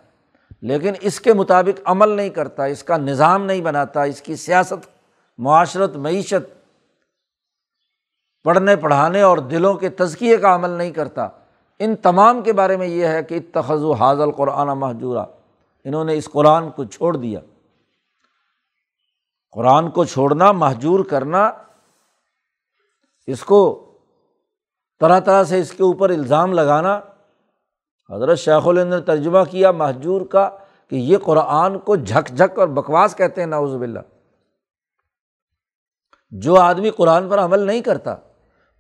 لیکن 0.60 0.92
اس 1.00 1.20
کے 1.20 1.32
مطابق 1.32 1.80
عمل 1.84 2.08
نہیں 2.08 2.30
کرتا، 2.30 2.64
اس 2.64 2.82
کا 2.82 2.96
نظام 2.96 3.44
نہیں 3.44 3.60
بناتا، 3.60 4.02
اس 4.02 4.22
کی 4.22 4.36
سیاست 4.36 4.95
معاشرت، 5.38 5.96
معیشت، 5.96 6.70
پڑھنے، 8.44 8.76
پڑھانے 8.76 9.20
اور 9.20 9.38
دلوں 9.38 9.74
کے 9.74 9.88
تزکیے 9.88 10.36
کا 10.36 10.54
عمل 10.54 10.70
نہیں 10.70 10.90
کرتا۔ 10.90 11.28
ان 11.78 11.96
تمام 11.96 12.42
کے 12.42 12.52
بارے 12.52 12.76
میں 12.76 12.86
یہ 12.86 13.06
ہے 13.06 13.22
کہ 13.22 13.34
اتخذ 13.34 13.82
و 13.82 13.92
حاضل 13.92 14.32
قرآن 14.32 14.66
محجورہ 14.66 15.24
انہوں 15.84 16.04
نے 16.04 16.16
اس 16.16 16.28
قرآن 16.32 16.70
کو 16.70 16.84
چھوڑ 16.84 17.16
دیا۔ 17.16 17.40
قرآن 19.52 19.90
کو 19.90 20.04
چھوڑنا 20.04 20.52
محجور 20.52 21.04
کرنا، 21.04 21.52
اس 23.26 23.44
کو 23.44 23.92
طرح 25.00 25.20
طرح 25.20 25.44
سے 25.44 25.60
اس 25.60 25.70
کے 25.70 25.82
اوپر 25.82 26.10
الزام 26.10 26.52
لگانا۔ 26.52 27.00
حضرت 28.10 28.38
شیخ 28.38 28.66
الند 28.66 28.94
نے 28.94 29.00
ترجمہ 29.00 29.38
کیا 29.50 29.70
محجور 29.70 30.20
کا 30.20 30.50
کہ 30.90 30.96
یہ 30.96 31.18
قرآن 31.18 31.78
کو 31.78 31.96
جھک 31.96 32.28
جھک 32.28 32.58
اور 32.58 32.68
بکواس 32.68 33.16
کہتے 33.16 33.40
ہیں 33.40 33.48
ناوز 33.48 33.74
باللہ۔ 33.74 34.00
جو 36.30 36.54
آدمی 36.56 36.90
قرآن 36.90 37.28
پر 37.28 37.38
عمل 37.38 37.58
نہیں 37.58 37.80
کرتا، 37.80 38.16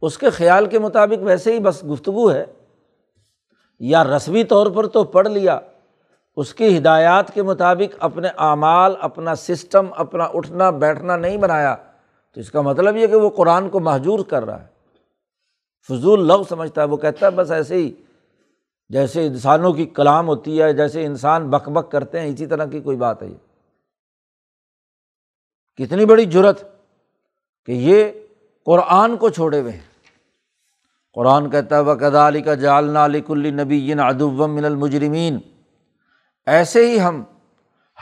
اس 0.02 0.18
کے 0.18 0.30
خیال 0.30 0.66
کے 0.66 0.78
مطابق 0.78 1.22
ویسے 1.22 1.52
ہی 1.52 1.58
بس 1.58 1.84
گفتگو 1.84 2.32
ہے۔ 2.32 2.44
یا 3.78 4.04
رسمی 4.04 4.44
طور 4.44 4.66
پر 4.66 4.86
تو 4.86 5.04
پڑھ 5.04 5.28
لیا، 5.28 5.60
اس 6.36 6.54
کی 6.54 6.78
ہدایات 6.78 7.34
کے 7.34 7.42
مطابق 7.42 7.96
اپنے 8.00 8.28
اعمال، 8.28 8.94
اپنا 9.00 9.34
سسٹم، 9.34 9.86
اپنا 9.96 10.24
اٹھنا، 10.24 10.70
بیٹھنا 10.70 11.16
نہیں 11.16 11.36
بنایا، 11.36 11.76
تو 12.34 12.40
اس 12.40 12.50
کا 12.50 12.60
مطلب 12.60 12.96
یہ 12.96 13.06
کہ 13.06 13.14
وہ 13.14 13.30
قرآن 13.30 13.68
کو 13.68 13.80
محجور 13.80 14.18
کر 14.28 14.44
رہا 14.44 14.62
ہے۔ 14.62 14.66
فضول 15.88 16.26
لو 16.26 16.44
سمجھتا 16.44 16.82
ہے، 16.82 16.86
وہ 16.86 16.96
کہتا 16.96 17.26
ہے 17.26 17.30
بس 17.30 17.50
ایسے 17.50 17.74
ہی، 17.74 17.94
جیسے 18.88 19.26
انسانوں 19.26 19.72
کی 19.72 19.86
کلام 19.86 20.28
ہوتی 20.28 20.62
ہے، 20.62 20.72
جیسے 20.72 21.06
انسان 21.06 21.50
بک 21.50 21.68
بک 21.68 21.90
کرتے 21.90 22.20
ہیں، 22.20 22.26
اسی 22.26 22.46
طرح 22.46 22.64
کی 22.64 22.80
کوئی 22.80 22.96
بات 22.96 23.22
ہے 23.22 23.28
یہ۔ 23.28 23.36
کتنی 25.76 26.04
بڑی 26.04 26.24
جرت 26.24 26.75
کہ 27.66 27.72
یہ 27.72 28.04
قرآن 28.64 29.16
کو 29.16 29.28
چھوڑے 29.28 29.60
ہوئے 29.60 29.72
ہیں۔ 29.72 29.96
قرآن 31.14 31.50
کہتا 31.50 31.76
ہے 31.76 31.80
وہ 31.80 31.92
علی 32.28 32.42
کا 32.42 32.54
جالنا 32.54 33.04
علی 33.04 33.20
کل 33.20 33.54
نبی 33.54 33.92
ادب 33.92 34.32
من 34.32 34.64
المجرمین 34.64 35.38
ایسے 36.46 36.90
ہی 36.90 37.00
ہم 37.00 37.22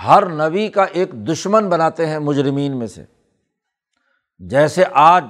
ہر 0.06 0.26
نبی 0.26 0.68
کا 0.68 0.84
ایک 0.84 1.12
دشمن 1.12 1.68
بناتے 1.68 2.06
ہیں 2.06 2.18
مجرمین 2.18 2.78
میں 2.78 2.86
سے۔ 2.86 3.04
جیسے 4.38 4.84
آج 4.92 5.24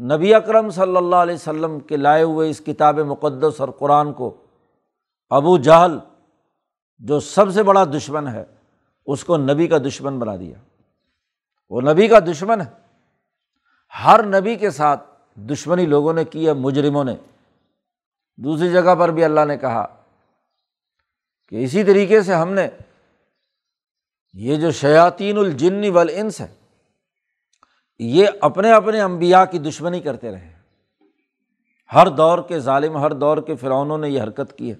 نبی 0.00 0.34
اکرم 0.34 0.70
صلی 0.70 0.96
اللہ 0.96 1.16
علیہ 1.16 1.34
وسلم 1.34 1.80
کے 1.80 1.96
لائے 1.96 2.22
ہوئے 2.22 2.50
اس 2.50 2.62
کتاب 2.66 2.98
مقدس 2.98 3.60
اور 3.60 3.68
قرآن 3.68 4.12
کو 4.12 4.36
ابو 5.30 5.58
جہل 5.58 5.98
جو 6.98 7.20
سب 7.20 7.50
سے 7.50 7.62
بڑا 7.62 7.84
دشمن 7.84 8.28
ہے، 8.28 8.44
اس 9.06 9.24
کو 9.24 9.36
نبی 9.36 9.66
کا 9.66 9.78
دشمن 9.78 10.18
بنا 10.18 10.36
دیا۔ 10.36 10.58
وہ 11.70 11.80
نبی 11.80 12.08
کا 12.08 12.18
دشمن 12.18 12.60
ہے۔ 12.60 12.87
ہر 14.04 14.40
نبی 14.40 14.56
کے 14.56 14.70
ساتھ 14.70 15.04
دشمنی 15.36 15.86
لوگوں 15.86 16.12
نے 16.12 16.24
کی 16.24 16.46
ہے 16.46 16.52
مجرموں 16.52 17.04
نے۔ 17.04 17.16
دوسری 18.36 18.70
جگہ 18.70 18.94
پر 18.94 19.08
بھی 19.08 19.24
اللہ 19.24 19.44
نے 19.44 19.56
کہا 19.56 19.86
کہ 21.48 21.64
اسی 21.64 21.84
طریقے 21.84 22.22
سے 22.22 22.34
ہم 22.34 22.52
نے 22.52 22.68
یہ 24.32 24.56
جو 24.56 24.70
شیاطین 24.70 25.38
الجن 25.38 25.90
والانس 25.90 26.40
ہے 26.40 26.48
یہ 27.98 28.26
اپنے 28.40 28.72
اپنے 28.72 29.00
امبیا 29.00 29.44
کی 29.44 29.58
دشمنی 29.58 30.00
کرتے 30.00 30.30
رہے۔ 30.30 30.54
ہر 31.94 32.08
دور 32.08 32.38
کے 32.48 32.60
ظالم، 32.60 32.96
ہر 32.96 33.12
دور 33.12 33.38
کے 33.38 33.56
فرعونوں 33.56 33.98
نے 33.98 34.08
یہ 34.08 34.22
حرکت 34.22 34.58
کی 34.58 34.70
ہے۔ 34.70 34.76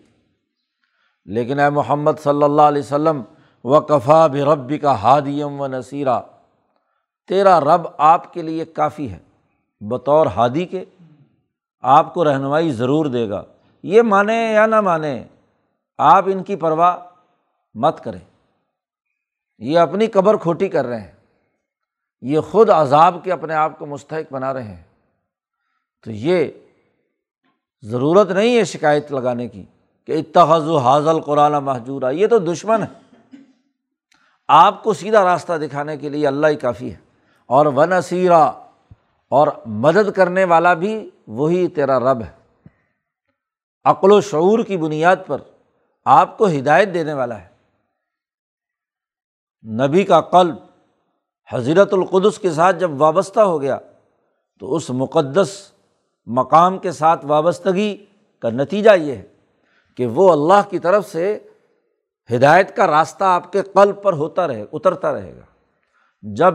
لیکن 1.24 1.58
اے 1.58 1.70
محمد 1.70 2.12
صلی 2.18 2.42
اللہ 2.42 2.62
علیہ 2.62 2.82
وسلم 2.82 3.22
و 3.64 3.80
کفا 3.80 4.26
بھی 4.26 4.42
ربی 4.42 4.78
کا 4.78 5.02
ہادیم 5.02 5.60
و 5.60 5.66
نصیرہ 5.66 6.20
تیرا 7.28 7.60
رب 7.60 7.80
آپ 7.98 8.32
کے 8.32 8.42
لیے 8.42 8.64
کافی 8.64 9.12
ہے، 9.12 9.18
بطور 9.80 10.26
ہادی 10.26 10.64
کے 10.64 10.84
آپ 11.80 12.14
کو 12.14 12.24
رہنمائی 12.24 12.72
ضرور 12.72 13.06
دے 13.06 13.28
گا۔ 13.28 13.44
یہ 13.82 14.02
مانیں 14.02 14.52
یا 14.52 14.66
نہ 14.66 14.80
مانیں 14.80 15.24
آپ 15.98 16.24
ان 16.26 16.42
کی 16.42 16.56
پرواہ 16.56 16.96
مت 17.74 18.04
کریں۔ 18.04 18.20
یہ 19.58 19.78
اپنی 19.78 20.06
قبر 20.06 20.36
کھوٹی 20.36 20.68
کر 20.68 20.86
رہے 20.86 21.00
ہیں۔ 21.00 21.12
یہ 22.20 22.40
خود 22.40 22.70
عذاب 22.70 23.16
کے 23.24 23.32
اپنے 23.32 23.54
آپ 23.54 23.78
کو 23.78 23.86
مستحق 23.86 24.32
بنا 24.32 24.54
رہے 24.54 24.62
ہیں۔ 24.62 24.82
تو 26.04 26.10
یہ 26.10 26.48
ضرورت 27.82 28.30
نہیں 28.30 28.56
ہے 28.56 28.64
شکایت 28.64 29.12
لگانے 29.12 29.48
کی 29.48 29.64
کہ 30.06 30.12
اتخذ 30.12 30.68
و 30.68 30.78
حاضل 30.78 31.20
قرآن 31.20 31.52
محجورہ 31.52 32.12
یہ 32.12 32.26
تو 32.26 32.38
دشمن 32.38 32.82
ہے۔ 32.82 33.16
آپ 34.48 34.82
کو 34.82 34.94
سیدھا 34.94 35.24
راستہ 35.24 35.52
دکھانے 35.52 35.96
کے 35.96 36.08
لیے 36.08 36.26
اللہ 36.26 36.46
ہی 36.46 36.56
کافی 36.56 36.94
ہے۔ 36.94 37.07
اور 37.48 37.66
و 37.66 37.84
نصیرہ 37.84 38.50
اور 39.28 39.48
مدد 39.66 40.12
کرنے 40.12 40.44
والا 40.44 40.74
بھی 40.74 41.10
وہی 41.26 41.68
تیرا 41.68 41.98
رب 42.00 42.22
ہے۔ 42.22 42.32
عقل 43.84 44.12
و 44.12 44.20
شعور 44.20 44.58
کی 44.64 44.76
بنیاد 44.76 45.16
پر 45.26 45.38
آپ 46.04 46.38
کو 46.38 46.46
ہدایت 46.46 46.94
دینے 46.94 47.12
والا 47.12 47.40
ہے۔ 47.42 47.48
نبی 49.68 50.04
کا 50.04 50.20
قلب 50.20 50.54
حضرت 51.52 51.94
القدس 51.94 52.38
کے 52.38 52.50
ساتھ 52.50 52.76
جب 52.76 53.02
وابستہ 53.02 53.40
ہو 53.40 53.62
گیا، 53.62 53.78
تو 54.58 54.74
اس 54.74 54.90
مقدس 54.90 55.72
مقام 56.26 56.78
کے 56.78 56.92
ساتھ 56.92 57.26
وابستگی 57.26 58.06
کا 58.42 58.50
نتیجہ 58.50 58.90
یہ 58.90 59.12
ہے 59.12 59.26
کہ 59.96 60.06
وہ 60.06 60.32
اللہ 60.32 60.70
کی 60.70 60.78
طرف 60.78 61.08
سے 61.08 61.38
ہدایت 62.34 62.76
کا 62.76 62.86
راستہ 62.86 63.24
آپ 63.24 63.52
کے 63.52 63.62
قلب 63.62 64.02
پر 64.02 64.12
ہوتا 64.12 64.48
رہے، 64.48 64.64
اترتا 64.72 65.12
رہے 65.12 65.36
گا۔ 65.36 65.44
جب 66.22 66.54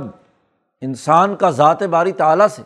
انسان 0.83 1.35
کا 1.35 1.49
ذات 1.49 1.83
باری 1.83 2.11
تعلیٰ 2.11 2.47
سے 2.47 2.61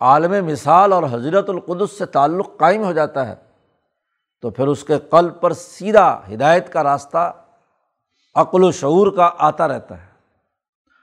عالم 0.00 0.46
مثال 0.46 0.92
اور 0.92 1.02
حضرت 1.10 1.50
القدس 1.50 1.98
سے 1.98 2.06
تعلق 2.06 2.56
قائم 2.58 2.84
ہو 2.84 2.92
جاتا 2.92 3.28
ہے، 3.28 3.34
تو 4.40 4.50
پھر 4.50 4.66
اس 4.66 4.84
کے 4.84 4.98
قلب 4.98 5.40
پر 5.40 5.52
سیدھا 5.52 6.20
ہدایت 6.34 6.72
کا 6.72 6.82
راستہ، 6.82 7.32
عقل 8.34 8.64
و 8.64 8.70
شعور 8.70 9.12
کا 9.12 9.30
آتا 9.38 9.68
رہتا 9.68 10.00
ہے۔ 10.00 10.06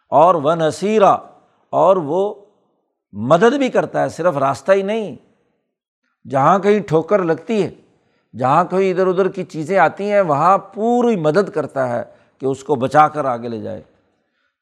اور 0.09 0.35
وہ 0.35 0.55
نصیرہ 0.55 1.17
اور 1.69 1.97
وہ 1.97 2.35
مدد 3.11 3.53
بھی 3.57 3.69
کرتا 3.69 4.01
ہے، 4.01 4.09
صرف 4.09 4.37
راستہ 4.37 4.71
ہی 4.71 4.81
نہیں۔ 4.81 5.15
جہاں 6.29 6.59
کہیں 6.59 6.79
ٹھوکر 6.79 7.19
لگتی 7.19 7.63
ہے، 7.63 7.69
جہاں 8.37 8.65
کہیں 8.65 8.91
ادھر 8.91 9.07
ادھر 9.07 9.27
کی 9.27 9.43
چیزیں 9.43 9.79
آتی 9.79 10.11
ہیں، 10.11 10.21
وہاں 10.21 10.57
پوری 10.57 11.15
مدد 11.15 11.49
کرتا 11.49 11.89
ہے 11.89 12.03
کہ 12.39 12.45
اس 12.45 12.63
کو 12.63 12.75
بچا 12.75 13.07
کر 13.07 13.25
آگے 13.25 13.47
لے 13.47 13.61
جائے۔ 13.61 13.81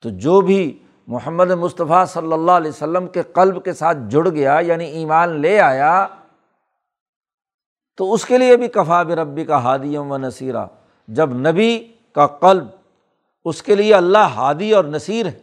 تو 0.01 0.09
جو 0.09 0.41
بھی 0.41 0.81
محمد 1.07 1.51
مصطفیٰ 1.51 2.05
صلی 2.07 2.33
اللہ 2.33 2.51
علیہ 2.51 2.69
وسلم 2.69 3.07
کے 3.07 3.21
قلب 3.33 3.63
کے 3.63 3.73
ساتھ 3.73 3.97
جڑ 4.09 4.27
گیا 4.27 4.57
یعنی 4.61 4.85
ایمان 4.91 5.39
لے 5.41 5.59
آیا، 5.61 6.05
تو 7.99 8.13
اس 8.13 8.25
کے 8.25 8.37
لیے 8.37 8.55
بھی 8.57 8.67
کفا 8.67 9.03
ربی 9.15 9.45
کا 9.45 9.61
ہادیم 9.63 10.11
و 10.11 10.17
نصیرہ 10.17 10.65
جب 11.07 11.33
نبی 11.39 11.77
کا 12.15 12.25
قلب، 12.27 12.65
اس 13.45 13.61
کے 13.63 13.75
لیے 13.75 13.93
اللہ 13.95 14.33
ہادی 14.35 14.71
اور 14.73 14.83
نصیر 14.85 15.25
ہے، 15.25 15.39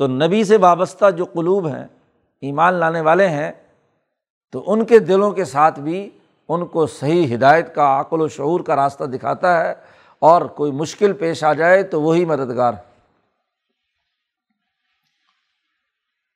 تو 0.00 0.06
نبی 0.06 0.42
سے 0.44 0.56
وابستہ 0.56 1.10
جو 1.10 1.24
قلوب 1.24 1.66
ہیں، 1.66 1.84
ایمان 2.42 2.74
لانے 2.74 3.00
والے 3.00 3.28
ہیں، 3.28 3.50
تو 4.54 4.62
ان 4.66 4.84
کے 4.84 4.98
دلوں 4.98 5.30
کے 5.30 5.44
ساتھ 5.44 5.80
بھی 5.80 6.08
ان 6.48 6.66
کو 6.66 6.86
صحیح 6.88 7.34
ہدایت 7.34 7.74
کا، 7.74 8.00
عقل 8.00 8.20
و 8.20 8.28
شعور 8.28 8.60
کا 8.60 8.76
راستہ 8.76 9.04
دکھاتا 9.04 9.58
ہے، 9.60 9.72
اور 10.22 10.42
کوئی 10.56 10.72
مشکل 10.72 11.12
پیش 11.12 11.42
آ 11.44 11.52
جائے 11.52 11.82
تو 11.82 12.00
وہی 12.02 12.24
مددگار 12.24 12.72
ہے۔ 12.72 12.94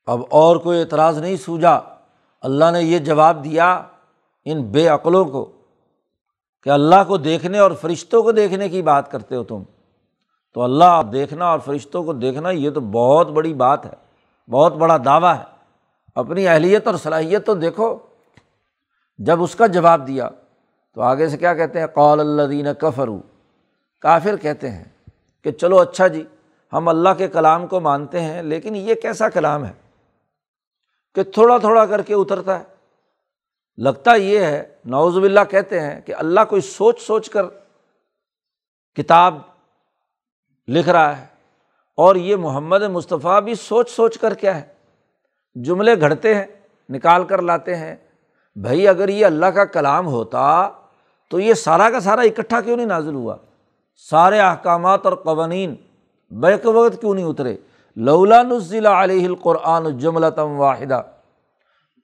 اب 0.05 0.21
اور 0.29 0.55
کوئی 0.55 0.79
اعتراض 0.79 1.17
نہیں 1.17 1.35
سوجا۔ 1.35 1.77
اللہ 2.41 2.65
نے 2.73 2.81
یہ 2.81 2.99
جواب 2.99 3.43
دیا 3.43 3.83
ان 4.45 4.63
بے 4.63 4.87
عقلوں 4.87 5.25
کو 5.25 5.51
کہ 6.63 6.69
اللہ 6.69 7.03
کو 7.07 7.17
دیکھنے 7.17 7.59
اور 7.59 7.71
فرشتوں 7.71 8.23
کو 8.23 8.31
دیکھنے 8.31 8.69
کی 8.69 8.81
بات 8.81 9.11
کرتے 9.11 9.35
ہو 9.35 9.43
تم۔ 9.43 9.63
تو 10.53 10.61
اللہ 10.61 11.01
دیکھنا 11.11 11.45
اور 11.45 11.59
فرشتوں 11.59 12.03
کو 12.03 12.13
دیکھنا 12.13 12.49
یہ 12.49 12.69
تو 12.69 12.79
بہت 12.79 13.27
بڑی 13.27 13.53
بات 13.53 13.85
ہے، 13.85 13.93
بہت 14.51 14.73
بڑا 14.73 14.97
دعویٰ 15.05 15.35
ہے۔ 15.35 15.43
اپنی 16.15 16.47
اہلیت 16.47 16.87
اور 16.87 16.95
صلاحیت 16.95 17.45
تو 17.45 17.53
دیکھو۔ 17.53 17.97
جب 19.17 19.43
اس 19.43 19.55
کا 19.55 19.67
جواب 19.67 20.07
دیا 20.07 20.29
تو 20.95 21.01
آگے 21.01 21.29
سے 21.29 21.37
کیا 21.37 21.53
کہتے 21.53 21.79
ہیں؟ 21.79 21.87
قول 21.87 22.19
اللہ 22.19 22.41
دین 22.41 22.67
کفرو 22.79 23.19
کافر 23.99 24.35
کہتے 24.37 24.71
ہیں 24.71 24.83
کہ 25.43 25.51
چلو 25.51 25.79
اچھا 25.79 26.07
جی 26.07 26.23
ہم 26.73 26.87
اللہ 26.87 27.09
کے 27.17 27.27
کلام 27.27 27.67
کو 27.67 27.79
مانتے 27.79 28.21
ہیں، 28.21 28.41
لیکن 28.43 28.75
یہ 28.75 28.95
کیسا 28.95 29.29
کلام 29.29 29.65
ہے؟ 29.65 29.90
کہ 31.15 31.23
تھوڑا 31.23 31.57
تھوڑا 31.57 31.85
کر 31.85 32.01
کے 32.01 32.13
اترتا 32.13 32.59
ہے۔ 32.59 32.63
لگتا 33.77 34.15
یہ 34.15 34.39
ہے 34.39 34.75
نوز 34.85 35.17
باللہ 35.17 35.39
کہتے 35.49 35.79
ہیں 35.79 36.01
کہ 36.01 36.15
اللہ 36.15 36.39
کوئی 36.49 36.61
سوچ 36.61 37.01
سوچ 37.01 37.29
کر 37.29 37.45
کتاب 38.95 39.35
لکھ 40.67 40.89
رہا 40.89 41.21
ہے 41.21 41.25
اور 41.97 42.15
یہ 42.15 42.35
محمد 42.35 42.81
مصطفیٰ 42.81 43.41
بھی 43.41 43.55
سوچ 43.55 43.89
سوچ 43.89 44.17
کر 44.17 44.33
کیا 44.33 44.61
ہے۔ 44.61 44.73
جملے 45.55 45.99
گھڑتے 45.99 46.35
ہیں، 46.35 46.45
نکال 46.89 47.23
کر 47.23 47.41
لاتے 47.41 47.75
ہیں۔ 47.75 47.95
بھائی، 48.55 48.87
اگر 48.87 49.09
یہ 49.09 49.25
اللہ 49.25 49.45
کا 49.45 49.65
کلام 49.65 50.07
ہوتا 50.07 50.69
تو 51.29 51.39
یہ 51.39 51.53
سارا 51.53 51.89
کا 51.89 51.99
سارا 51.99 52.21
اکٹھا 52.21 52.61
کیوں 52.61 52.77
نہیں 52.77 52.85
نازل 52.85 53.15
ہوا؟ 53.15 53.35
سارے 53.95 54.39
احکامات 54.39 55.05
اور 55.05 55.13
قوانین 55.13 55.75
بیک 56.31 56.65
وقت 56.65 57.01
کیوں 57.01 57.13
نہیں 57.13 57.25
اترے؟ 57.25 57.57
لولا 57.95 58.43
نزل 58.43 58.85
علیہ 58.85 59.27
القرآن 59.27 59.97
جملتم 59.97 60.49
واحدہ۔ 60.49 61.01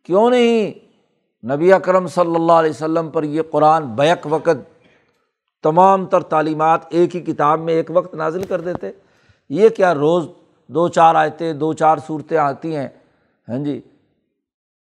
کیوں 0.03 0.29
نہیں؟ 0.29 0.87
نبی 1.51 1.73
اکرم 1.73 2.07
صلی 2.07 2.35
اللہ 2.35 2.51
علیہ 2.51 2.69
وسلم 2.69 3.09
پر 3.09 3.23
یہ 3.23 3.41
قرآن 3.51 3.85
بیک 3.85 4.27
وقت 4.29 4.79
تمام 5.63 6.05
تر 6.05 6.21
تعلیمات 6.21 6.79
ایک 6.89 7.15
ہی 7.15 7.21
کتاب 7.21 7.59
میں 7.59 7.73
ایک 7.73 7.91
وقت 7.93 8.15
نازل 8.15 8.43
کر 8.43 8.61
دیتے۔ 8.61 8.91
یہ 9.49 9.69
کیا 9.69 9.93
روز 9.93 10.27
دو 10.67 10.87
چار 10.87 11.15
آیتیں، 11.15 11.53
دو 11.53 11.73
چار 11.73 11.97
صورتیں 12.07 12.37
آتی 12.37 12.75
ہیں؟ 12.75 12.87
ہاں 13.49 13.57
جی۔ 13.57 13.81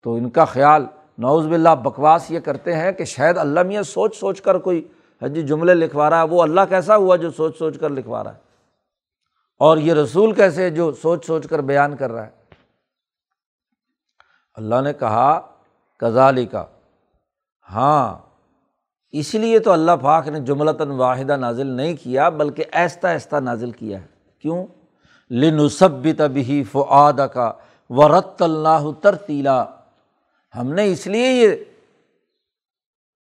تو 0.04 0.14
ان 0.14 0.30
کا 0.30 0.46
خیال 0.46 0.86
نوز 1.18 1.48
باللہ 1.48 1.76
بکواس 1.84 2.32
یہ 2.32 2.40
کرتے 2.40 2.76
ہیں 2.76 2.92
کہ 2.92 3.04
شاید 3.04 3.38
اللہ 3.38 3.64
میاں 3.64 3.84
سوچ 3.84 4.16
سوچ 4.16 4.42
کر 4.42 4.58
کوئی 4.58 4.88
ہاں 5.22 5.30
جی 5.30 5.42
جملے 5.42 5.74
لکھوا 5.74 6.10
رہا 6.10 6.24
ہے۔ 6.24 6.28
وہ 6.28 6.42
اللہ 6.42 6.62
کیسا 6.70 6.96
ہوا 6.96 7.16
جو 7.16 7.32
سوچ 7.32 7.58
سوچ 7.58 7.80
کر 7.80 7.90
لکھوا 7.90 8.24
رہا 8.24 8.34
ہے؟ 8.34 8.51
اور 9.62 9.78
یہ 9.78 9.93
رسول 9.93 10.34
کیسے 10.34 10.69
جو 10.69 10.91
سوچ 10.91 11.26
سوچ 11.26 11.47
کر 11.47 11.60
بیان 11.60 11.95
کر 11.95 12.12
رہا 12.12 12.26
ہے؟ 12.26 12.30
اللہ 14.56 14.82
نے 14.84 14.93
کہا 14.93 15.41
کزالی 16.00 16.45
کا 16.45 16.65
ہاں 17.71 18.17
اس 19.12 19.36
لیے 19.36 19.60
تو 19.60 19.71
اللہ 19.71 19.91
پاک 20.02 20.28
نے 20.28 20.39
جملتاً 20.39 20.89
واحدہ 20.89 21.38
نازل 21.38 21.67
نہیں 21.67 21.93
کیا، 21.93 22.30
بلکہ 22.30 22.63
ایستا 22.71 23.10
ایستا 23.10 23.39
نازل 23.39 23.71
کیا 23.71 24.02
ہے۔ 24.02 24.06
کیوں؟ 24.41 24.65
لنصب 25.32 26.08
تبھی 26.17 26.63
فعاد 26.63 27.13
کا 27.34 27.54
ورت 27.89 28.41
اللہ 28.41 28.91
ترتیلا۔ 29.02 29.65
ہم 30.56 30.74
نے 30.74 30.91
اس 30.91 31.08
لیے 31.08 31.32
یہ 31.32 31.52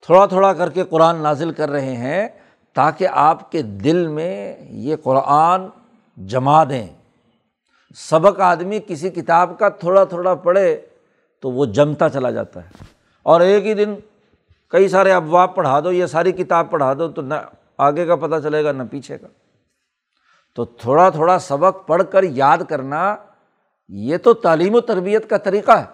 تھوڑا 0.05 0.25
تھوڑا 0.25 0.53
کر 0.53 0.69
کے 0.69 0.83
قرآن 0.83 1.15
نازل 1.15 1.51
کر 1.51 1.69
رہے 1.69 1.95
ہیں 1.95 2.27
تاکہ 2.73 3.07
آپ 3.11 3.51
کے 3.51 3.61
دل 3.61 4.07
میں 4.07 4.57
یہ 4.59 4.95
قرآن 5.03 5.67
جما 6.17 6.63
دیں 6.63 6.87
سبق 7.95 8.39
آدمی 8.39 8.79
کسی 8.87 9.09
کتاب 9.09 9.59
کا 9.59 9.69
تھوڑا 9.69 10.03
تھوڑا 10.03 10.35
پڑھے 10.35 10.81
تو 11.41 11.51
وہ 11.51 11.65
جمتا 11.65 12.09
چلا 12.09 12.31
جاتا 12.31 12.63
ہے۔ 12.63 12.69
اور 13.23 13.41
ایک 13.41 13.65
ہی 13.65 13.73
دن 13.73 13.95
کئی 14.69 14.87
سارے 14.87 15.11
ابواب 15.11 15.55
پڑھا 15.55 15.79
دو 15.79 15.91
یا 15.91 16.07
ساری 16.07 16.31
کتاب 16.31 16.71
پڑھا 16.71 16.93
دو 16.93 17.07
تو 17.07 17.21
نہ 17.21 17.33
آگے 17.77 18.05
کا 18.05 18.15
پتہ 18.15 18.35
چلے 18.43 18.63
گا 18.63 18.71
نہ 18.71 18.83
پیچھے 18.91 19.17
کا۔ 19.17 19.27
تو 20.55 20.65
تھوڑا 20.65 21.09
تھوڑا 21.09 21.39
سبق 21.39 21.87
پڑھ 21.87 22.03
کر 22.11 22.23
یاد 22.23 22.57
کرنا، 22.69 23.15
یہ 23.87 24.17
تو 24.17 24.33
تعلیم 24.33 24.75
و 24.75 24.81
تربیت 24.81 25.29
کا 25.29 25.37
طریقہ 25.37 25.71
ہے۔ 25.71 25.85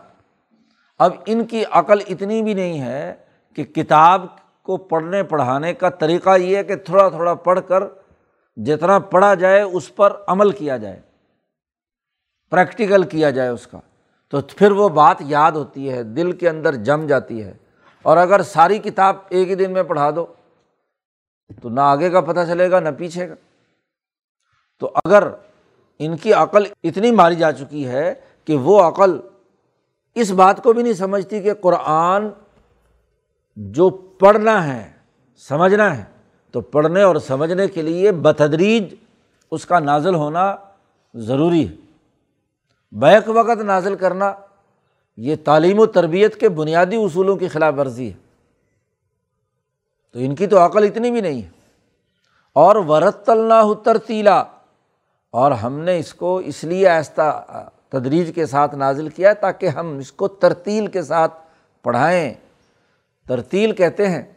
اب 1.00 1.12
ان 1.26 1.46
کی 1.46 1.64
عقل 1.72 2.00
اتنی 2.08 2.42
بھی 2.42 2.54
نہیں 2.54 2.82
ہے 2.82 3.14
کہ 3.56 3.64
کتاب 3.64 4.26
کو 4.64 4.78
پڑھنے 4.78 5.24
پڑھانے 5.24 5.74
کا 5.74 5.90
طریقہ 5.90 6.38
یہ 6.38 6.58
ہے 6.58 6.64
کہ 6.64 6.76
تھوڑا 6.76 7.10
تھوڑا 7.10 7.34
پڑھ 7.34 7.60
کر 7.68 7.84
جتنا 8.56 9.00
پڑھا 9.00 9.34
جائے 9.34 9.62
اس 9.62 9.96
پر 9.96 10.14
عمل 10.28 10.52
کیا 10.52 10.78
جائے 10.78 11.02
پریکٹیکل 12.50 13.04
کیا 13.04 13.30
جائے 13.30 13.50
اس 13.50 13.68
کا۔ 13.68 13.80
تو 14.30 14.42
پھر 14.42 14.72
وہ 14.72 14.90
بات 14.90 15.18
یاد 15.20 15.52
ہوتی 15.52 15.92
ہے، 15.92 16.04
دل 16.04 16.32
کے 16.32 16.50
اندر 16.50 16.76
جم 16.76 17.08
جاتی 17.08 17.44
ہے۔ 17.44 17.54
اور 18.02 18.18
اگر 18.18 18.42
ساری 18.42 18.80
کتاب 18.80 19.16
ایک 19.30 19.50
ہی 19.50 19.56
دن 19.56 19.72
میں 19.72 19.84
پڑھا 19.84 20.12
دو، 20.12 20.26
تو 21.62 21.70
نہ 21.70 21.80
آگے 21.80 22.10
کا 22.10 22.22
پتہ 22.22 22.40
چلے 22.48 22.72
گا، 22.72 22.80
نہ 22.80 22.90
پیچھے 22.98 23.28
کا۔ 23.28 23.34
تو 24.80 24.92
اگر 25.06 25.28
ان 26.00 26.18
کی 26.18 26.34
عقل 26.34 26.64
اتنی 26.84 27.12
ماری 27.12 27.36
جا 27.36 27.52
چکی 27.52 27.88
ہے 27.88 28.14
کہ 28.46 28.56
وہ 28.56 28.84
عقل 28.84 29.20
اس 30.16 30.32
بات 30.32 30.64
کو 30.64 30.74
بھی 30.74 30.84
نہیں 30.84 30.94
سمجھتی 30.94 31.42
کہ 31.42 31.54
قرآن 31.54 32.30
جو 33.56 33.90
پڑھنا 33.90 34.68
ہے، 34.68 34.92
سمجھنا 35.38 35.98
ہے 35.98 36.13
تو 36.54 36.62
پڑھنے 36.62 37.02
اور 37.02 37.16
سمجھنے 37.16 37.68
کے 37.68 37.82
لیے 37.82 38.12
بتدریج 38.12 38.96
اس 39.52 39.66
کا 39.66 39.80
نازل 39.80 40.16
ہونا 40.16 40.56
ضروری 41.14 41.70
ہے۔ 41.70 41.76
بیک 42.92 43.24
وقت 43.28 43.62
نازل 43.62 43.96
کرنا 43.96 44.34
یہ 45.18 45.36
تعلیم 45.44 45.80
و 45.80 45.86
تربیت 45.86 46.40
کے 46.40 46.50
بنیادی 46.50 46.96
اصولوں 46.96 47.36
کی 47.36 47.48
خلاف 47.48 47.74
ورزی 47.78 48.08
ہے۔ 48.08 48.14
تو 50.12 50.20
ان 50.20 50.36
کی 50.36 50.48
تو 50.48 50.66
عقل 50.66 50.84
اتنی 50.84 51.12
بھی 51.12 51.22
نہیں 51.22 51.42
ہے۔ 51.42 51.50
اور 52.54 52.76
ورت 52.76 53.30
اللہ 53.30 53.74
ترتیلا، 53.86 54.44
اور 55.32 55.52
ہم 55.52 55.80
نے 55.80 56.00
اس 56.00 56.14
کو 56.14 56.38
اس 56.38 56.64
لیے 56.64 56.90
ایسا 56.90 57.40
تدریج 57.90 58.32
کے 58.36 58.46
ساتھ 58.46 58.76
نازل 58.76 59.10
کیا 59.10 59.34
تاکہ 59.34 59.68
ہم 59.68 59.98
اس 59.98 60.12
کو 60.12 60.28
ترتیل 60.28 60.88
کے 60.88 61.02
ساتھ 61.02 61.34
پڑھائیں۔ 61.84 62.34
ترتیل 63.28 63.72
کہتے 63.72 64.10
ہیں 64.10 64.33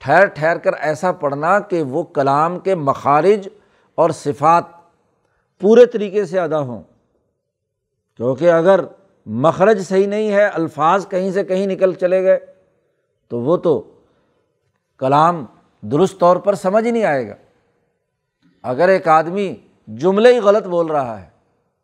ٹھہر 0.00 0.26
ٹھہر 0.26 0.58
کر 0.58 0.72
ایسا 0.72 1.12
پڑھنا 1.12 1.60
کہ 1.60 1.82
وہ 1.82 2.02
کلام 2.02 2.58
کے 2.58 2.74
مخارج 2.74 3.48
اور 3.94 4.10
صفات 4.10 4.64
پورے 5.60 5.86
طریقے 5.86 6.24
سے 6.24 6.40
ادا 6.40 6.60
ہوں۔ 6.60 6.82
کیونکہ 8.16 8.50
اگر 8.50 8.80
مخرج 9.26 9.82
صحیح 9.82 10.06
نہیں 10.06 10.32
ہے، 10.32 10.44
الفاظ 10.44 11.08
کہیں 11.08 11.30
سے 11.30 11.44
کہیں 11.44 11.66
نکل 11.66 11.94
چلے 11.94 12.22
گئے، 12.22 12.38
تو 13.28 13.40
وہ 13.40 13.56
تو 13.56 13.94
کلام 14.98 15.44
درست 15.80 16.20
طور 16.20 16.36
پر 16.36 16.54
سمجھ 16.54 16.84
ہی 16.84 16.90
نہیں 16.90 17.04
آئے 17.04 17.28
گا۔ 17.28 17.34
اگر 18.62 18.88
ایک 18.88 19.08
آدمی 19.08 19.56
جملے 19.86 20.34
ہی 20.34 20.38
غلط 20.38 20.66
بول 20.66 20.86
رہا 20.86 21.20
ہے، 21.20 21.28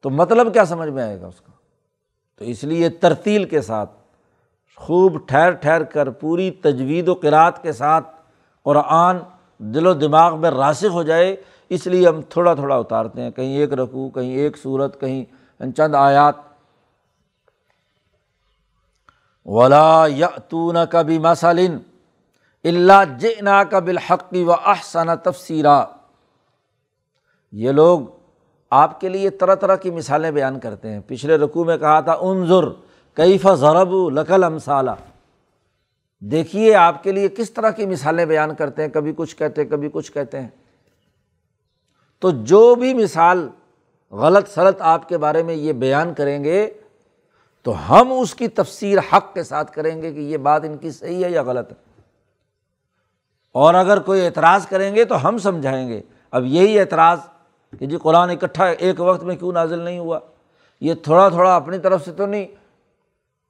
تو 0.00 0.11
مطلب 0.11 0.52
کیا 0.52 0.64
سمجھ 0.64 0.88
میں 0.88 1.02
آئے 1.02 1.20
گا 1.20 1.26
اس 1.26 1.40
کا؟ 1.40 1.52
تو 2.38 2.44
اس 2.44 2.64
لیے 2.64 2.88
ترتیل 2.88 3.44
کے 3.44 3.61
ساتھ 3.61 3.90
خوب 4.77 5.29
ٹھہر 5.29 5.51
ٹھہر 5.51 5.83
کر 5.83 6.11
پوری 6.11 6.51
تجوید 6.51 7.09
و 7.09 7.15
قرأت 7.15 7.62
کے 7.62 7.73
ساتھ 7.73 8.09
قرآن 8.62 9.17
دل 9.59 9.87
و 9.87 9.93
دماغ 9.93 10.41
میں 10.41 10.51
راسک 10.51 10.87
ہو 10.93 11.03
جائے، 11.03 11.37
اس 11.69 11.87
لیے 11.87 12.09
ہم 12.09 12.23
تھوڑا 12.23 12.55
تھوڑا 12.55 12.77
اتارتے 12.77 13.23
ہیں۔ 13.23 13.31
کہیں 13.31 13.57
ایک 13.57 13.73
رقو 13.73 14.09
کہیں 14.09 14.35
ایک 14.35 14.59
صورت 14.59 15.01
کہیں 15.01 15.25
چند 15.77 15.95
آیات۔ 15.95 16.35
ولا 19.47 20.07
یتون 20.07 20.77
کبھی 20.91 21.19
مسلن 21.19 21.79
اللہ 22.65 23.19
جنا 23.19 23.65
کا 23.65 23.79
بالحقی 23.79 24.45
و 24.45 24.53
احسن 24.53 25.17
تفسیرہ 25.23 25.85
یہ 27.53 27.73
لوگ 27.73 28.01
آپ 28.71 29.01
کے 29.01 29.09
لیے 29.09 29.31
طرح 29.31 29.55
طرح 29.55 29.77
کی 29.77 29.91
مثالیں 29.91 30.31
بیان 30.31 30.61
کرتے 30.61 30.91
ہیں۔ 30.91 31.01
پچھلے 31.07 31.37
رقوع 31.37 31.65
میں 31.65 31.77
کہا 31.77 32.01
تھا 32.01 32.15
عنظر 32.15 32.65
کیف 33.16 33.46
ضرب 33.55 34.11
لقل 34.11 34.44
امثالہ 34.44 34.90
دیکھیے 36.20 36.74
آپ 36.74 37.02
کے 37.02 37.12
لیے 37.12 37.29
کس 37.29 37.50
طرح 37.50 37.70
کی 37.70 37.87
مثالیں 37.87 38.24
بیان 38.24 38.55
کرتے 38.55 38.83
ہیں، 38.83 38.88
کبھی 38.88 39.12
کچھ 39.16 39.37
کہتے 39.37 39.62
ہیں، 39.62 39.70
کبھی 39.70 39.88
کچھ 39.92 40.12
کہتے 40.12 40.40
ہیں۔ 40.40 40.48
تو 42.18 42.31
جو 42.31 42.74
بھی 42.74 42.94
مثال 42.94 43.48
غلط 44.11 44.48
سلط 44.48 44.76
آپ 44.81 45.09
کے 45.09 45.18
بارے 45.18 45.42
میں 45.42 45.55
یہ 45.55 45.72
بیان 45.72 46.14
کریں 46.14 46.44
گے، 46.44 46.70
تو 47.62 47.72
ہم 47.90 48.12
اس 48.20 48.35
کی 48.35 48.48
تفسیر 48.48 48.98
حق 49.12 49.35
کے 49.35 49.42
ساتھ 49.42 49.72
کریں 49.72 50.02
گے 50.02 50.12
کہ 50.12 50.18
یہ 50.18 50.37
بات 50.37 50.64
ان 50.64 50.76
کی 50.76 50.90
صحیح 50.90 51.24
ہے 51.24 51.31
یا 51.31 51.42
غلط 51.42 51.72
ہے۔ 51.72 51.76
اور 53.52 53.74
اگر 53.74 53.98
کوئی 53.98 54.26
اعتراض 54.26 54.66
کریں 54.66 54.94
گے 54.94 55.05
تو 55.05 55.29
ہم 55.29 55.38
سمجھائیں 55.38 55.88
گے۔ 55.88 56.00
اب 56.31 56.44
یہی 56.44 56.81
اعتراض 56.81 57.18
کہ 57.79 57.87
جی 57.87 57.96
قرآن 57.96 58.31
اکٹھا 58.31 58.64
ایک 58.64 59.00
وقت 59.00 59.22
میں 59.22 59.37
کیوں 59.37 59.52
نازل 59.52 59.79
نہیں 59.79 59.98
ہوا؟ 59.98 60.18
یہ 60.81 60.94
تھوڑا 60.94 61.29
تھوڑا 61.29 61.57
اپنی 61.57 61.79
طرف 61.79 62.05
سے 62.05 62.12
تو 62.12 62.26
نہیں۔ 62.26 62.65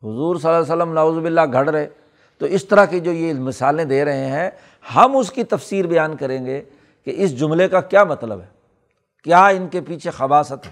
حضور 0.03 0.37
صلی 0.37 0.49
اللہ 0.49 0.63
علیہ 0.63 0.75
وسلم 0.75 0.93
ناوز 0.93 1.19
باللہ 1.19 1.41
گھڑ 1.53 1.69
رہے۔ 1.69 1.89
تو 2.39 2.47
اس 2.47 2.65
طرح 2.65 2.85
کی 2.85 3.01
جو 3.01 3.13
یہ 3.13 3.35
مثالیں 3.35 3.85
دے 3.85 4.05
رہے 4.05 4.27
ہیں، 4.27 4.51
ہم 4.95 5.17
اس 5.17 5.33
کی 5.33 5.45
تفسیر 5.45 5.87
بیان 5.87 6.17
کریں 6.17 6.47
گے 6.47 6.63
کہ 7.05 7.13
اس 7.17 7.39
جملے 7.39 7.69
کا 7.69 7.81
کیا 7.81 8.05
مطلب 8.05 8.41
ہے۔ 8.41 8.47
کیا 9.25 9.47
ان 9.47 9.69
کے 9.69 9.81
پیچھے 9.81 10.11
خباصت 10.11 10.67
ہے؟ 10.67 10.71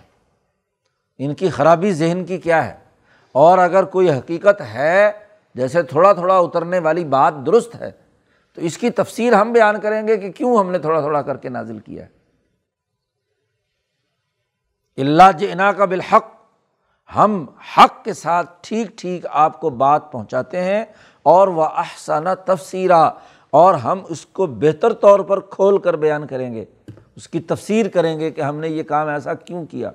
ان 1.19 1.35
کی 1.35 1.49
خرابی 1.49 1.93
ذہن 1.93 2.25
کی 2.25 2.39
کیا 2.39 2.67
ہے؟ 2.67 2.75
اور 3.33 3.59
اگر 3.59 3.85
کوئی 3.85 4.11
حقیقت 4.11 4.61
ہے، 4.61 5.13
جیسے 5.55 5.83
تھوڑا 5.83 6.13
تھوڑا 6.13 6.39
اترنے 6.39 6.79
والی 6.79 7.05
بات 7.05 7.35
درست 7.47 7.75
ہے، 7.75 7.91
تو 8.55 8.61
اس 8.61 8.79
کی 8.79 8.91
تفسیر 8.91 9.33
ہم 9.33 9.53
بیان 9.53 9.81
کریں 9.81 10.09
گے 10.09 10.17
کہ 10.17 10.33
کیوں 10.33 10.59
ہم 10.59 10.71
نے 10.71 10.79
تھوڑا 10.79 11.01
تھوڑا 11.01 11.23
کر 11.23 11.37
کے 11.37 11.49
نازل 11.49 11.79
کیا 11.79 12.07
ہے۔ 12.07 12.09
اللہ 15.03 15.33
جنا 15.39 15.73
کا 15.73 15.85
بالحق 15.85 16.34
ہم 17.17 17.47
حق 17.77 18.05
کے 18.05 18.13
ساتھ 18.13 18.51
ٹھیک 18.61 18.99
ٹھیک 18.99 19.27
آپ 19.31 19.61
کو 19.61 19.71
بات 19.71 20.13
پہنچاتے 20.13 20.61
ہیں 20.61 20.85
اور 21.23 21.49
وہ 21.49 21.65
احسانہ 21.65 22.29
تفسیرہ 22.47 23.11
اور 23.51 23.75
ہم 23.75 24.01
اس 24.09 24.27
کو 24.27 24.47
بہتر 24.47 24.93
طور 24.93 25.21
پر 25.21 25.41
کھول 25.41 25.79
کر 25.79 25.97
بیان 25.97 26.27
کریں 26.27 26.55
گے۔ 26.55 26.65
اس 27.17 27.29
کی 27.29 27.41
تفسیر 27.41 27.89
کریں 27.89 28.21
گے 28.21 28.31
کہ 28.31 28.41
ہم 28.41 28.57
نے 28.57 28.69
یہ 28.69 28.83
کام 28.83 29.09
ایسا 29.09 29.35
کیوں 29.35 29.67
کیا۔ 29.67 29.91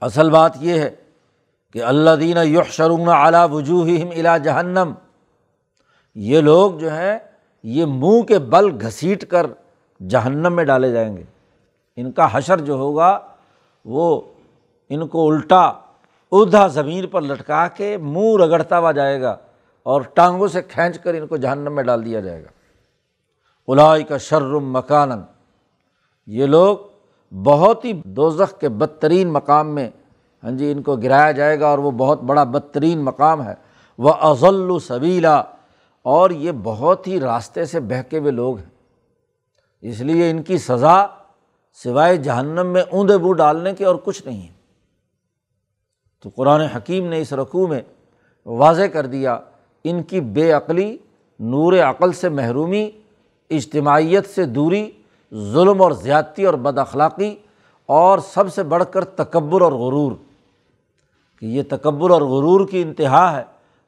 اصل 0.00 0.30
بات 0.30 0.52
یہ 0.60 0.80
ہے 0.80 0.90
کہ 1.72 1.82
اللہ 1.82 2.10
دین 2.20 2.36
یح 2.36 2.62
شرون 2.70 3.08
اعلیٰ 3.08 3.48
وجوہ 3.50 3.88
الا 4.16 4.38
جہنم، 4.38 4.92
یہ 6.14 6.40
لوگ 6.40 6.72
جو 6.72 6.92
ہیں، 6.92 7.18
یہ 7.62 7.84
منہ 7.86 8.22
کے 8.22 8.38
بل 8.38 8.86
گھسیٹ 8.86 9.24
کر 9.24 9.46
جہنم 10.08 10.52
میں 10.52 10.64
ڈالے 10.64 10.92
جائیں 10.92 11.16
گے۔ 11.16 11.24
ان 11.96 12.12
کا 12.12 12.28
حشر 12.32 12.60
جو 12.60 12.74
ہوگا 12.74 13.20
وہ 13.84 14.20
ان 14.88 15.08
کو 15.08 15.30
الٹا 15.30 15.72
ادھا 16.32 16.66
زمین 16.66 17.06
پر 17.06 17.20
لٹکا 17.20 17.68
کے 17.68 17.96
منہ 17.96 18.36
رگڑتا 18.42 18.78
ہوا 18.78 18.92
جائے 18.92 19.20
گا 19.20 19.36
اور 19.82 20.02
ٹانگوں 20.02 20.48
سے 20.48 20.62
کھینچ 20.62 20.98
کر 20.98 21.14
ان 21.14 21.26
کو 21.26 21.36
جہنم 21.36 21.74
میں 21.74 21.84
ڈال 21.84 22.04
دیا 22.04 22.20
جائے 22.20 22.44
گا۔ 22.44 22.48
الائی 23.68 24.04
کا 24.04 24.16
شرم 24.18 24.72
مکان 24.72 25.10
یہ 26.26 26.46
لوگ 26.46 26.76
بہت 27.44 27.84
ہی 27.84 27.92
دوزخ 28.04 28.60
کے 28.60 28.68
بدترین 28.68 29.32
مقام 29.32 29.74
میں 29.74 29.90
ہاں 30.42 30.50
جی 30.50 30.72
ان 30.72 30.82
کو 30.82 30.96
گرایا 30.96 31.32
جائے 31.32 31.60
گا 31.60 31.68
اور 31.68 31.78
وہ 31.78 31.90
بہت 31.90 32.22
بڑا 32.22 32.44
بدترین 32.44 33.04
مقام 33.04 33.42
ہے۔ 33.42 33.54
وہ 33.98 34.12
ازل 34.12 34.70
و 34.70 34.78
صبیلا 34.78 35.42
اور 36.02 36.30
یہ 36.30 36.52
بہت 36.62 37.06
ہی 37.06 37.20
راستے 37.20 37.64
سے 37.64 37.80
بہکے 37.80 38.18
ہوئے 38.18 38.30
لوگ 38.30 38.58
ہیں۔ 38.58 38.70
اس 39.80 40.00
لیے 40.00 40.30
ان 40.30 40.42
کی 40.42 40.58
سزا 40.58 41.06
سوائے 41.72 42.16
جہنم 42.16 42.66
میں 42.66 42.82
اوندے 42.82 43.18
بو 43.18 43.32
ڈالنے 43.32 43.74
کے 43.74 43.84
اور 43.84 43.96
کچھ 44.04 44.26
نہیں 44.26 44.42
ہے۔ 44.42 44.52
تو 46.22 46.30
قرآن 46.36 46.60
حکیم 46.60 47.06
نے 47.06 47.20
اس 47.20 47.32
رقوع 47.32 47.66
میں 47.66 47.80
واضح 48.46 48.82
کر 48.82 49.06
دیا، 49.06 49.38
ان 49.84 50.02
کی 50.02 50.20
بے 50.20 50.52
عقلی، 50.52 50.98
نور 51.40 51.72
عقل 51.72 52.12
سے 52.12 52.28
محرومی، 52.28 52.90
اجتماعیت 53.50 54.26
سے 54.26 54.44
دوری، 54.44 54.90
ظلم 55.34 55.82
اور 55.82 55.92
زیادتی 55.92 56.44
اور 56.44 56.54
بد 56.54 56.78
اخلاقی، 56.78 57.36
اور 57.86 58.18
سب 58.18 58.52
سے 58.52 58.62
بڑھ 58.62 58.84
کر 58.90 59.04
تکبر 59.04 59.60
اور 59.60 59.72
غرور۔ 59.72 60.12
کہ 61.40 61.46
یہ 61.46 61.62
تکبر 61.68 62.10
اور 62.10 62.22
غرور 62.22 62.68
کی 62.68 62.82
انتہا 62.82 63.36
ہے 63.36 63.42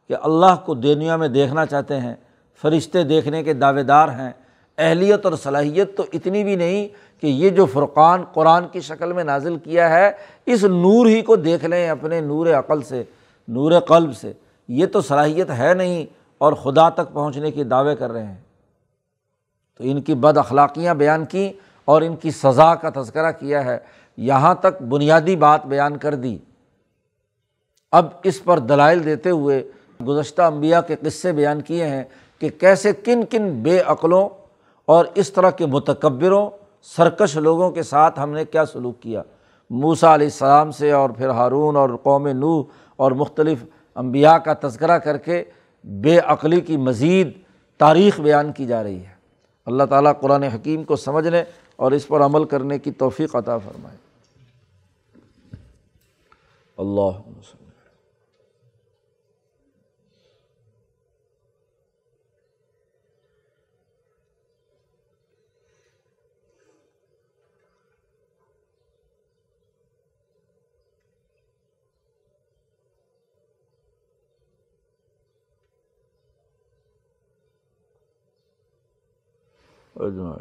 کہ 0.09 0.17
اللہ 0.23 0.57
کو 0.65 0.75
دنیا 0.75 1.17
میں 1.17 1.29
دیکھنا 1.29 1.67
چاہتے 1.67 2.01
ہیں، 2.01 2.15
فرشتے 2.63 3.03
دیکھنے 3.05 3.43
کے 3.43 3.55
دعوے 3.55 3.83
دار 3.83 4.09
ہیں 4.09 4.31
اہلیت 4.79 5.25
اور 5.25 5.33
صلاحیت 5.43 5.97
تو 5.97 6.05
اتنی 6.13 6.45
بھی 6.45 6.57
نہیں 6.57 6.89
کہ 7.21 7.27
یہ 7.27 7.51
جو 7.51 7.67
فرقان 7.67 8.25
قرآن 8.33 8.69
کی 8.69 8.81
شکل 8.81 9.13
میں 9.13 9.25
نازل 9.25 9.57
کیا 9.57 9.89
ہے، 9.89 10.13
اس 10.47 10.65
نور 10.65 11.07
ہی 11.07 11.23
کو 11.23 11.37
دیکھ 11.37 11.65
لیں 11.65 11.89
اپنے 11.89 12.21
نور 12.21 12.47
عقل 12.47 12.83
سے، 12.83 13.03
نور 13.49 13.81
قلب 13.81 14.17
سے۔ 14.17 14.33
یہ 14.69 14.87
تو 14.87 15.01
صلاحیت 15.01 15.51
ہے 15.51 15.75
نہیں 15.75 16.07
اور 16.39 16.53
خدا 16.53 16.89
تک 16.89 17.13
پہنچنے 17.13 17.51
کے 17.51 17.65
دعوے 17.65 17.97
کر 17.97 18.13
رہے 18.13 18.27
ہیں۔ 18.27 18.37
تو 19.79 19.85
ان 19.87 20.03
کی 20.03 20.15
بد 20.15 20.39
اخلاقیاں 20.39 20.95
بیان 20.95 21.25
کیں 21.25 21.53
اور 21.85 22.03
ان 22.03 22.17
کی 22.17 22.31
سزا 22.31 22.75
کا 22.75 23.03
تذکرہ 23.03 23.33
کیا 23.33 23.65
ہے۔ 23.65 23.79
یہاں 24.17 24.55
تک 24.55 24.83
بنیادی 24.83 25.37
بات 25.37 25.67
بیان 25.67 25.97
کر 25.97 26.15
دی۔ 26.15 26.39
اب 27.93 28.07
اس 28.23 28.45
پر 28.45 28.59
دلائل 28.59 29.05
دیتے 29.05 29.31
ہوئے 29.31 29.71
گزشتہ 30.09 30.43
انبیاء 30.43 30.81
کے 30.81 30.97
قصے 31.01 31.33
بیان 31.33 31.61
کیے 31.61 31.87
ہیں 31.87 32.05
کہ 32.39 32.49
کیسے 32.49 32.93
کن 32.93 33.25
کن 33.25 33.63
بے 33.63 33.81
عقلوں 33.81 34.29
اور 34.87 35.05
اس 35.15 35.33
طرح 35.33 35.51
کے 35.51 35.67
متکبروں، 35.67 36.51
سرکش 36.83 37.37
لوگوں 37.37 37.71
کے 37.71 37.83
ساتھ 37.83 38.21
ہم 38.21 38.31
نے 38.31 38.45
کیا 38.45 38.67
سلوک 38.67 39.01
کیا؟ 39.01 39.23
موسا 39.71 40.15
علیہ 40.15 40.27
السلام 40.27 40.71
سے 40.71 40.93
اور 40.93 41.11
پھر 41.11 41.29
ہارون 41.29 41.77
اور 41.77 41.91
قوم 42.03 42.29
نو 42.29 42.63
اور 42.97 43.13
مختلف 43.13 43.65
انبیاء 43.95 44.37
کا 44.37 44.53
تذکرہ 44.61 44.99
کر 44.99 45.17
کے 45.17 45.45
بے 45.85 46.19
عقلی 46.19 46.61
کی 46.61 46.77
مزید 46.77 47.31
تاریخ 47.79 48.21
بیان 48.21 48.53
کی 48.53 48.67
جا 48.67 48.83
رہی 48.83 48.99
ہے۔ 48.99 49.15
اللہ 49.67 49.85
تعالیٰ 49.85 50.13
قرآن 50.21 50.43
حکیم 50.43 50.85
کو 50.85 50.97
سمجھنے 50.97 51.45
اور 51.77 51.93
اس 51.93 52.09
پر 52.09 52.21
عمل 52.21 52.45
کرنے 52.45 52.79
کی 52.79 52.91
توفیق 52.91 53.37
عطا 53.37 53.59
فرمائے۔ 53.59 53.97
اللہ 56.77 57.19
اجمعین 80.05 80.39